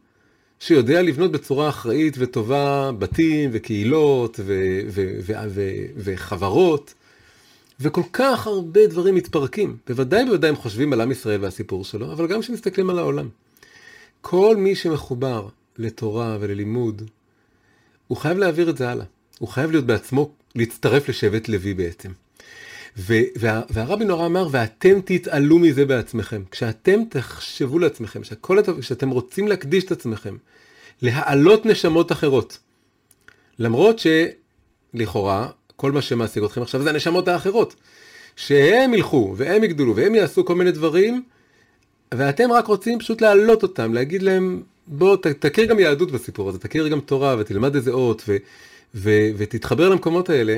[0.59, 4.43] שיודע לבנות בצורה אחראית וטובה בתים וקהילות ו,
[4.89, 5.61] ו, ו, ו, ו,
[5.97, 6.93] וחברות.
[7.79, 9.77] וכל כך הרבה דברים מתפרקים.
[9.87, 13.29] בוודאי בוודאי הם חושבים על עם ישראל והסיפור שלו, אבל גם כשמסתכלים על העולם.
[14.27, 15.47] כל מי שמחובר
[15.77, 17.01] לתורה וללימוד,
[18.07, 19.05] הוא חייב להעביר את זה הלאה.
[19.39, 22.11] הוא חייב להיות בעצמו, להצטרף לשבט לוי בעצם.
[22.97, 26.43] וה, והרבי נורא אמר, ואתם תתעלו מזה בעצמכם.
[26.51, 30.37] כשאתם תחשבו לעצמכם, שכל, שאתם רוצים להקדיש את עצמכם,
[31.01, 32.57] להעלות נשמות אחרות.
[33.59, 37.75] למרות שלכאורה, כל מה שמעסיק אתכם עכשיו זה הנשמות האחרות.
[38.35, 41.23] שהם ילכו, והם יגדלו, והם יעשו כל מיני דברים,
[42.17, 46.59] ואתם רק רוצים פשוט להעלות אותם, להגיד להם, בוא ת, תכיר גם יהדות בסיפור הזה,
[46.59, 48.37] תכיר גם תורה ותלמד איזה אות ו,
[48.95, 50.57] ו, ותתחבר למקומות האלה,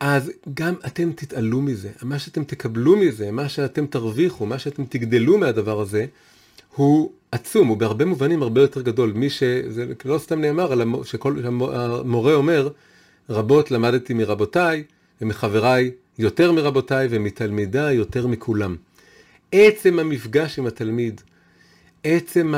[0.00, 5.38] אז גם אתם תתעלו מזה, מה שאתם תקבלו מזה, מה שאתם תרוויחו, מה שאתם תגדלו
[5.38, 6.06] מהדבר הזה,
[6.76, 9.12] הוא עצום, הוא בהרבה מובנים הרבה יותר גדול.
[9.12, 9.42] מי ש...
[9.68, 12.68] זה לא סתם נאמר, שכל המורה אומר,
[13.30, 14.84] רבות למדתי מרבותיי
[15.20, 18.76] ומחבריי יותר מרבותיי ומתלמידיי יותר מכולם.
[19.52, 21.20] עצם המפגש עם התלמיד,
[22.04, 22.54] עצם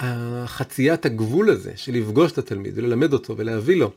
[0.00, 3.90] החציית הגבול הזה של לפגוש את התלמיד וללמד אותו ולהביא לו,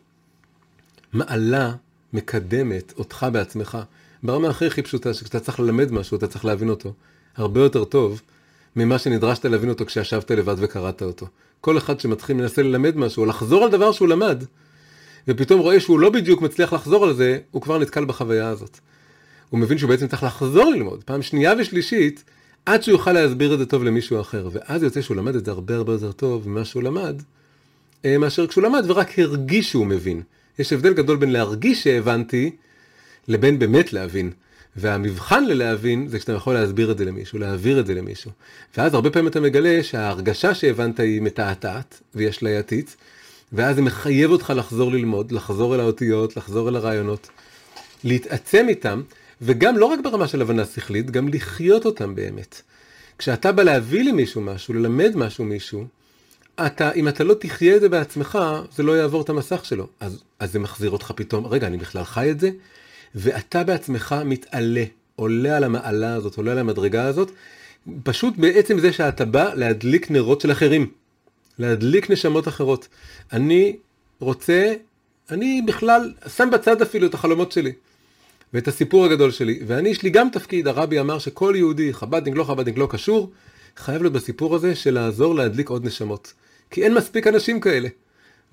[1.13, 1.71] מעלה,
[2.13, 3.77] מקדמת אותך בעצמך.
[4.23, 6.93] ברמה הכי הכי פשוטה, שכשאתה צריך ללמד משהו, אתה צריך להבין אותו.
[7.35, 8.21] הרבה יותר טוב
[8.75, 11.27] ממה שנדרשת להבין אותו כשישבת לבד וקראת אותו.
[11.61, 14.43] כל אחד שמתחיל מנסה ללמד משהו, או לחזור על דבר שהוא למד,
[15.27, 18.79] ופתאום רואה שהוא לא בדיוק מצליח לחזור על זה, הוא כבר נתקל בחוויה הזאת.
[19.53, 22.23] הוא מבין שהוא בעצם צריך לחזור ללמוד, פעם שנייה ושלישית,
[22.65, 24.49] עד שהוא יוכל להסביר את זה טוב למישהו אחר.
[24.51, 27.21] ואז יוצא שהוא למד את זה הרבה הרבה יותר טוב ממה שהוא למד,
[28.05, 30.21] אה, מאשר כשהוא למד ורק הרגיש שהוא מבין.
[30.59, 32.51] יש הבדל גדול בין להרגיש שהבנתי,
[33.27, 34.31] לבין באמת להבין.
[34.75, 38.31] והמבחן ללהבין זה כשאתה יכול להסביר את זה למישהו, להעביר את זה למישהו.
[38.77, 42.95] ואז הרבה פעמים אתה מגלה שההרגשה שהבנת היא מתעתעת והיא אשלייתית,
[43.53, 47.27] ואז זה מחייב אותך לחזור ללמוד, לחזור אל האותיות, לחזור אל הרעיונות,
[48.03, 49.01] להתעצם איתם,
[49.41, 52.61] וגם לא רק ברמה של הבנה שכלית, גם לחיות אותם באמת.
[53.17, 55.85] כשאתה בא להביא למישהו משהו, ללמד משהו מישהו,
[56.65, 58.39] אתה, אם אתה לא תחיה את זה בעצמך,
[58.75, 59.87] זה לא יעבור את המסך שלו.
[59.99, 62.49] אז, אז זה מחזיר אותך פתאום, רגע, אני בכלל חי את זה?
[63.15, 64.83] ואתה בעצמך מתעלה,
[65.15, 67.31] עולה על המעלה הזאת, עולה על המדרגה הזאת,
[68.03, 70.91] פשוט בעצם זה שאתה בא להדליק נרות של אחרים,
[71.59, 72.87] להדליק נשמות אחרות.
[73.33, 73.75] אני
[74.19, 74.73] רוצה,
[75.29, 77.71] אני בכלל שם בצד אפילו את החלומות שלי.
[78.53, 82.43] ואת הסיפור הגדול שלי, ואני יש לי גם תפקיד, הרבי אמר שכל יהודי, חב"דניק, לא
[82.43, 83.31] חב"דניק, לא קשור,
[83.77, 86.33] חייב להיות בסיפור הזה של לעזור להדליק עוד נשמות.
[86.69, 87.89] כי אין מספיק אנשים כאלה.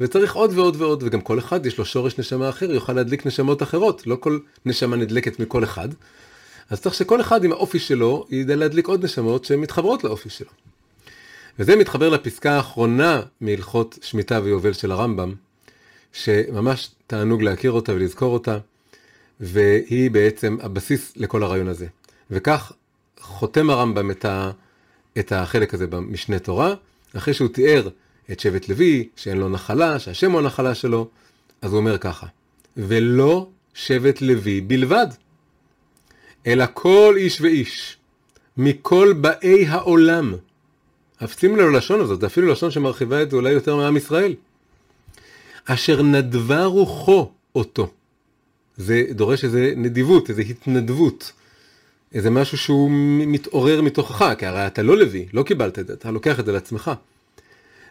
[0.01, 3.63] וצריך עוד ועוד ועוד, וגם כל אחד יש לו שורש נשמה אחר, יוכל להדליק נשמות
[3.63, 5.89] אחרות, לא כל נשמה נדלקת מכל אחד.
[6.71, 10.51] אז צריך שכל אחד עם האופי שלו ידע להדליק עוד נשמות שמתחברות לאופי שלו.
[11.59, 15.35] וזה מתחבר לפסקה האחרונה מהלכות שמיטה ויובל של הרמב"ם,
[16.13, 18.59] שממש תענוג להכיר אותה ולזכור אותה,
[19.41, 21.87] והיא בעצם הבסיס לכל הרעיון הזה.
[22.31, 22.73] וכך
[23.21, 24.51] חותם הרמב"ם את, ה,
[25.19, 26.75] את החלק הזה במשנה תורה,
[27.17, 27.89] אחרי שהוא תיאר
[28.33, 31.09] את שבט לוי, שאין לו נחלה, שהשם הוא הנחלה שלו,
[31.63, 32.27] אז הוא אומר ככה,
[32.77, 35.07] ולא שבט לוי בלבד,
[36.47, 37.97] אלא כל איש ואיש,
[38.57, 40.35] מכל באי העולם.
[41.27, 44.35] שימו לב ללשון הזאת, זה אפילו לשון שמרחיבה את זה אולי יותר מעם ישראל.
[45.65, 47.91] אשר נדבה רוחו אותו.
[48.77, 51.33] זה דורש איזה נדיבות, איזה התנדבות.
[52.15, 52.91] איזה משהו שהוא
[53.27, 56.53] מתעורר מתוכך, כי הרי אתה לא לוי, לא קיבלת את זה, אתה לוקח את זה
[56.53, 56.91] לעצמך.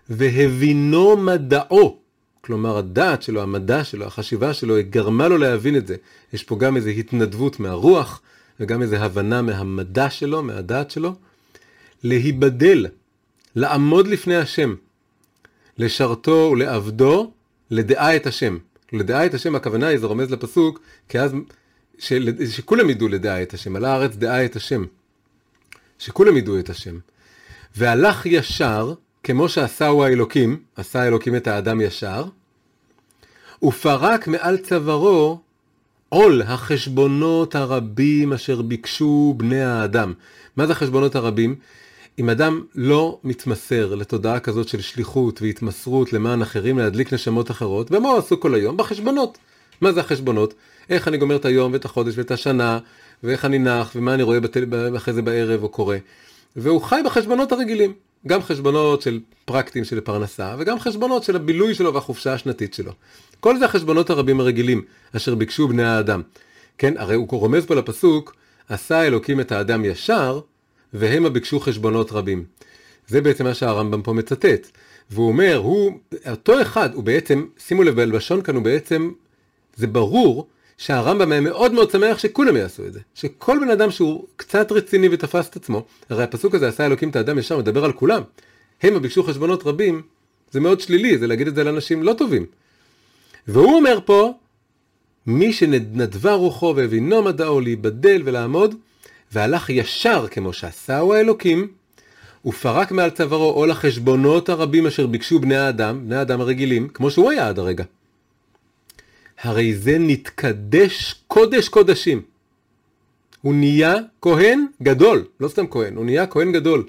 [0.10, 1.98] והבינו מדעו,
[2.42, 5.96] כלומר הדעת שלו, המדע שלו, החשיבה שלו, גרמה לו להבין את זה.
[6.34, 8.22] יש פה גם איזו התנדבות מהרוח,
[8.60, 11.16] וגם איזו הבנה מהמדע שלו, מהדעת שלו.
[12.04, 12.86] להיבדל,
[13.56, 14.76] לעמוד לפני השם,
[15.78, 17.32] לשרתו ולעבדו,
[17.72, 18.58] לדעה את השם.
[18.94, 20.80] לדעה את השם, הכוונה היא, זה רומז לפסוק,
[21.10, 21.32] כי אז,
[21.98, 24.84] של, שכולם ידעו לדעה את השם, על הארץ דעה את השם.
[26.00, 27.00] שכולם ידעו את השם.
[27.76, 32.26] והלך ישר, כמו שעשהו האלוקים, עשה האלוקים את האדם ישר,
[33.64, 35.40] ופרק מעל צווארו
[36.10, 40.14] עול החשבונות הרבים אשר ביקשו בני האדם.
[40.58, 41.56] מה זה החשבונות הרבים?
[42.20, 48.10] אם אדם לא מתמסר לתודעה כזאת של שליחות והתמסרות למען אחרים להדליק נשמות אחרות, במה
[48.10, 48.78] הוא עסוק כל היום?
[48.78, 49.38] בחשבונות.
[49.82, 50.54] מה זה החשבונות?
[50.90, 52.80] איך אני גומר את היום ואת החודש ואת השנה,
[53.24, 54.66] ואיך אני נח, ומה אני רואה בטל...
[54.98, 55.96] אחרי זה בערב או קורא.
[56.56, 57.94] והוא חי בחשבונות הרגילים.
[58.28, 62.92] גם חשבונות של פרקטים של פרנסה, וגם חשבונות של הבילוי שלו והחופשה השנתית שלו.
[63.40, 64.82] כל זה החשבונות הרבים הרגילים,
[65.16, 66.22] אשר ביקשו בני האדם.
[66.78, 68.36] כן, הרי הוא רומז פה לפסוק,
[68.70, 70.40] עשה אלוקים את האדם ישר,
[70.94, 72.44] והמה ביקשו חשבונות רבים.
[73.08, 74.68] זה בעצם מה שהרמב"ם פה מצטט.
[75.12, 75.92] והוא אומר, הוא,
[76.30, 79.12] אותו אחד, הוא בעצם, שימו לב, בלשון כאן הוא בעצם,
[79.76, 83.00] זה ברור שהרמב"ם היה מאוד מאוד שמח שכולם יעשו את זה.
[83.16, 87.16] שכל בן אדם שהוא קצת רציני ותפס את עצמו, הרי הפסוק הזה, עשה אלוקים את
[87.16, 88.22] האדם ישר, מדבר על כולם.
[88.84, 90.02] המה ביקשו חשבונות רבים,
[90.52, 92.46] זה מאוד שלילי, זה להגיד את זה לאנשים לא טובים.
[93.48, 94.34] והוא אומר פה,
[95.26, 98.76] מי שנדבה רוחו והבינו מדעו להיבדל ולעמוד,
[99.32, 101.68] והלך ישר כמו שעשהו האלוקים,
[102.46, 107.32] ופרק מעל צווארו עול החשבונות הרבים אשר ביקשו בני האדם, בני האדם הרגילים, כמו שהוא
[107.32, 107.84] היה עד הרגע.
[109.42, 112.22] הרי זה נתקדש קודש קודשים.
[113.42, 116.84] הוא נהיה כהן גדול, לא סתם כהן, הוא נהיה כהן גדול.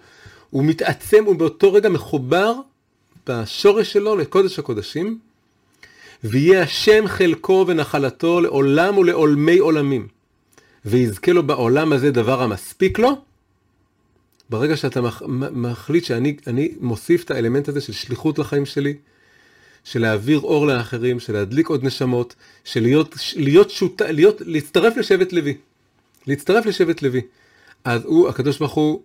[0.51, 2.55] הוא מתעצם, הוא באותו רגע מחובר
[3.27, 5.19] בשורש שלו לקודש הקודשים,
[6.25, 10.09] ויהיה השם חלקו ונחלתו לעולם ולעולמי עולמים,
[10.85, 13.19] ויזכה לו בעולם הזה דבר המספיק לו,
[14.51, 15.23] ברגע שאתה מח,
[15.53, 18.95] מחליט שאני מוסיף את האלמנט הזה של שליחות לחיים שלי,
[19.85, 24.03] של להעביר אור לאחרים, של להדליק עוד נשמות, של להיות, להיות שוט...
[24.03, 25.57] להיות, להצטרף לשבט לוי.
[26.27, 27.21] להצטרף לשבט לוי.
[27.85, 29.03] אז הוא, הקדוש ברוך הוא,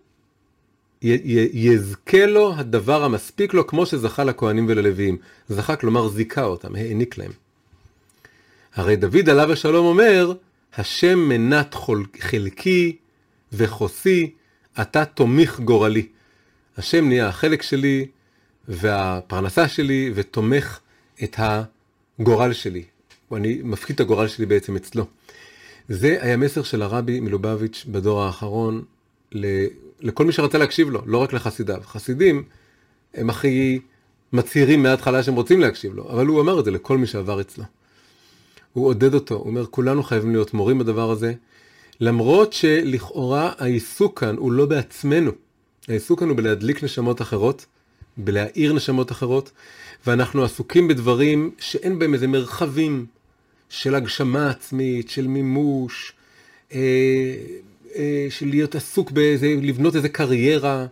[1.01, 5.17] י, י, יזכה לו הדבר המספיק לו, כמו שזכה לכהנים וללוויים.
[5.49, 7.31] זכה, כלומר זיכה אותם, העניק להם.
[8.75, 10.33] הרי דוד עליו השלום אומר,
[10.77, 11.75] השם מנת
[12.19, 12.95] חלקי
[13.53, 14.33] וחוסי,
[14.81, 16.07] אתה תומך גורלי.
[16.77, 18.05] השם נהיה החלק שלי
[18.67, 20.79] והפרנסה שלי ותומך
[21.23, 21.39] את
[22.19, 22.83] הגורל שלי.
[23.31, 25.05] אני מפחית את הגורל שלי בעצם אצלו.
[25.89, 28.83] זה היה מסר של הרבי מלובביץ' בדור האחרון
[30.01, 31.81] לכל מי שרצה להקשיב לו, לא רק לחסידיו.
[31.83, 32.43] חסידים
[33.13, 33.79] הם הכי
[34.33, 37.63] מצהירים מההתחלה שהם רוצים להקשיב לו, אבל הוא אמר את זה לכל מי שעבר אצלו.
[38.75, 41.33] הוא עודד אותו, הוא אומר, כולנו חייבים להיות מורים בדבר הזה,
[41.99, 45.31] למרות שלכאורה העיסוק כאן הוא לא בעצמנו.
[45.87, 47.65] העיסוק כאן הוא בלהדליק נשמות אחרות,
[48.17, 49.51] בלהאיר נשמות אחרות,
[50.07, 53.05] ואנחנו עסוקים בדברים שאין בהם איזה מרחבים
[53.69, 56.13] של הגשמה עצמית, של מימוש,
[56.73, 56.79] אה,
[57.95, 60.85] אה, של להיות עסוק באיזה, לבנות איזה קריירה,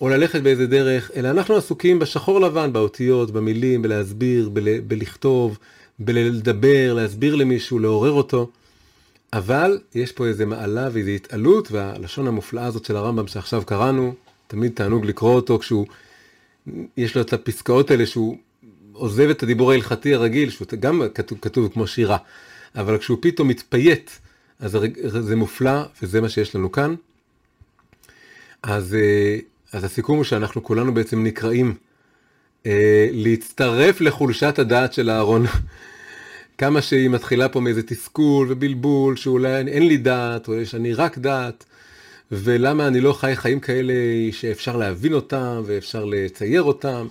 [0.00, 5.58] או ללכת באיזה דרך, אלא אנחנו עסוקים בשחור לבן, באותיות, במילים, בלהסביר, בל, בלכתוב,
[5.98, 8.50] בלדבר, להסביר למישהו, לעורר אותו.
[9.32, 14.14] אבל יש פה איזה מעלה ואיזו התעלות, והלשון המופלאה הזאת של הרמב"ם שעכשיו קראנו,
[14.46, 15.86] תמיד תענוג לקרוא אותו כשהוא,
[16.96, 18.38] יש לו את הפסקאות האלה שהוא
[18.92, 22.16] עוזב את הדיבור ההלכתי הרגיל, שהוא גם כתוב, כתוב כמו שירה,
[22.74, 24.10] אבל כשהוא פתאום מתפייט,
[24.60, 24.78] אז
[25.20, 26.94] זה מופלא, וזה מה שיש לנו כאן.
[28.62, 29.38] אז, אה,
[29.72, 31.74] אז הסיכום הוא שאנחנו כולנו בעצם נקראים
[33.12, 35.46] להצטרף לחולשת הדעת של אהרון.
[36.58, 41.18] כמה שהיא מתחילה פה מאיזה תסכול ובלבול, שאולי אין לי דעת, או יש אני רק
[41.18, 41.64] דעת,
[42.32, 43.94] ולמה אני לא חי חיים כאלה
[44.32, 47.06] שאפשר להבין אותם ואפשר לצייר אותם,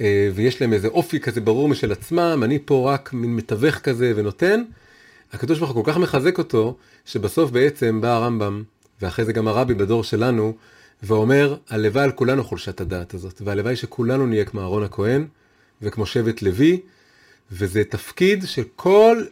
[0.00, 4.12] אה, ויש להם איזה אופי כזה ברור משל עצמם, אני פה רק מין מתווך כזה
[4.16, 4.62] ונותן.
[5.32, 6.76] הקדוש ברוך הוא כל כך מחזק אותו,
[7.06, 8.62] שבסוף בעצם בא הרמב"ם,
[9.02, 10.54] ואחרי זה גם הרבי בדור שלנו,
[11.02, 15.26] ואומר, הלוואי על כולנו חולשת הדעת הזאת, והלוואי שכולנו נהיה כמו אהרון הכהן,
[15.82, 16.80] וכמו שבט לוי,
[17.52, 19.24] וזה תפקיד שכל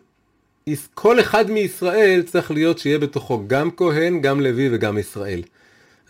[0.94, 5.42] כל אחד מישראל צריך להיות שיהיה בתוכו גם כהן, גם לוי וגם ישראל.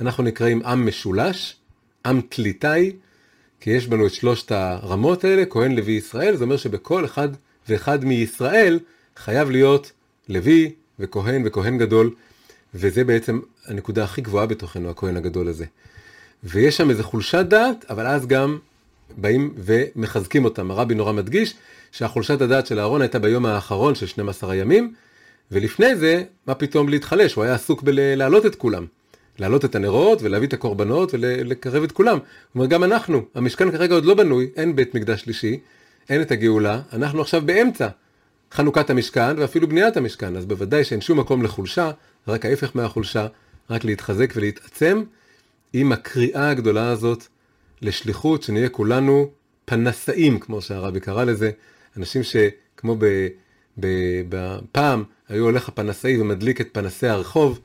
[0.00, 1.56] אנחנו נקראים עם משולש,
[2.06, 2.92] עם תליטאי,
[3.60, 7.28] כי יש בנו את שלושת הרמות האלה, כהן, לוי, ישראל, זה אומר שבכל אחד
[7.68, 8.78] ואחד מישראל
[9.16, 9.92] חייב להיות
[10.28, 12.14] לוי וכהן וכהן גדול,
[12.74, 15.64] וזה בעצם הנקודה הכי גבוהה בתוכנו, הכהן הגדול הזה.
[16.44, 18.58] ויש שם איזה חולשת דעת, אבל אז גם
[19.16, 20.70] באים ומחזקים אותם.
[20.70, 21.54] הרבי נורא מדגיש
[21.92, 24.94] שהחולשת הדעת של אהרון הייתה ביום האחרון של 12 הימים,
[25.52, 27.34] ולפני זה, מה פתאום להתחלש?
[27.34, 28.86] הוא היה עסוק בלהעלות את כולם.
[29.38, 32.18] להעלות את הנרות ולהביא את הקורבנות ולקרב את כולם.
[32.18, 35.60] הוא אומר, גם אנחנו, המשכן כרגע עוד לא בנוי, אין בית מקדש שלישי,
[36.10, 37.88] אין את הגאולה, אנחנו עכשיו באמצע
[38.52, 41.90] חנוכת המשכן ואפילו בניית המשכן, אז בוודאי שאין שום מקום לחולשה,
[42.28, 43.26] רק ההפך מהחולשה,
[43.72, 45.02] רק להתחזק ולהתעצם
[45.72, 47.26] עם הקריאה הגדולה הזאת
[47.82, 49.30] לשליחות, שנהיה כולנו
[49.64, 51.50] פנסאים, כמו שהרבי קרא לזה,
[51.96, 52.96] אנשים שכמו
[54.18, 57.60] בפעם היו הולך הפנסאי ומדליק את פנסי הרחוב,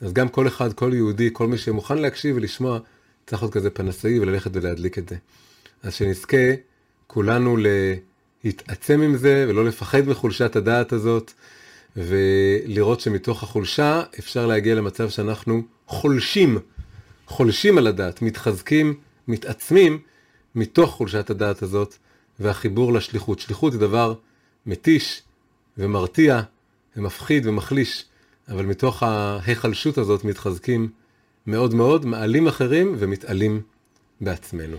[0.00, 2.78] אז גם כל אחד, כל יהודי, כל מי שמוכן להקשיב ולשמוע,
[3.26, 5.16] צריך להיות כזה פנסאי וללכת ולהדליק את זה.
[5.82, 6.52] אז שנזכה
[7.06, 7.56] כולנו
[8.44, 11.32] להתעצם עם זה ולא לפחד מחולשת הדעת הזאת,
[11.96, 16.58] ולראות שמתוך החולשה אפשר להגיע למצב שאנחנו חולשים,
[17.26, 18.94] חולשים על הדעת, מתחזקים,
[19.28, 19.98] מתעצמים
[20.54, 21.94] מתוך חולשת הדעת הזאת,
[22.40, 23.38] והחיבור לשליחות.
[23.38, 24.14] שליחות זה דבר
[24.66, 25.22] מתיש
[25.78, 26.40] ומרתיע
[26.96, 28.04] ומפחיד ומחליש,
[28.48, 30.88] אבל מתוך ההיחלשות הזאת מתחזקים
[31.46, 33.60] מאוד מאוד, מעלים אחרים ומתעלים
[34.20, 34.76] בעצמנו.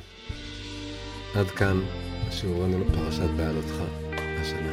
[1.36, 1.80] עד כאן
[2.32, 3.76] שיעורנו לפרשת בעלותך
[4.14, 4.73] השנה.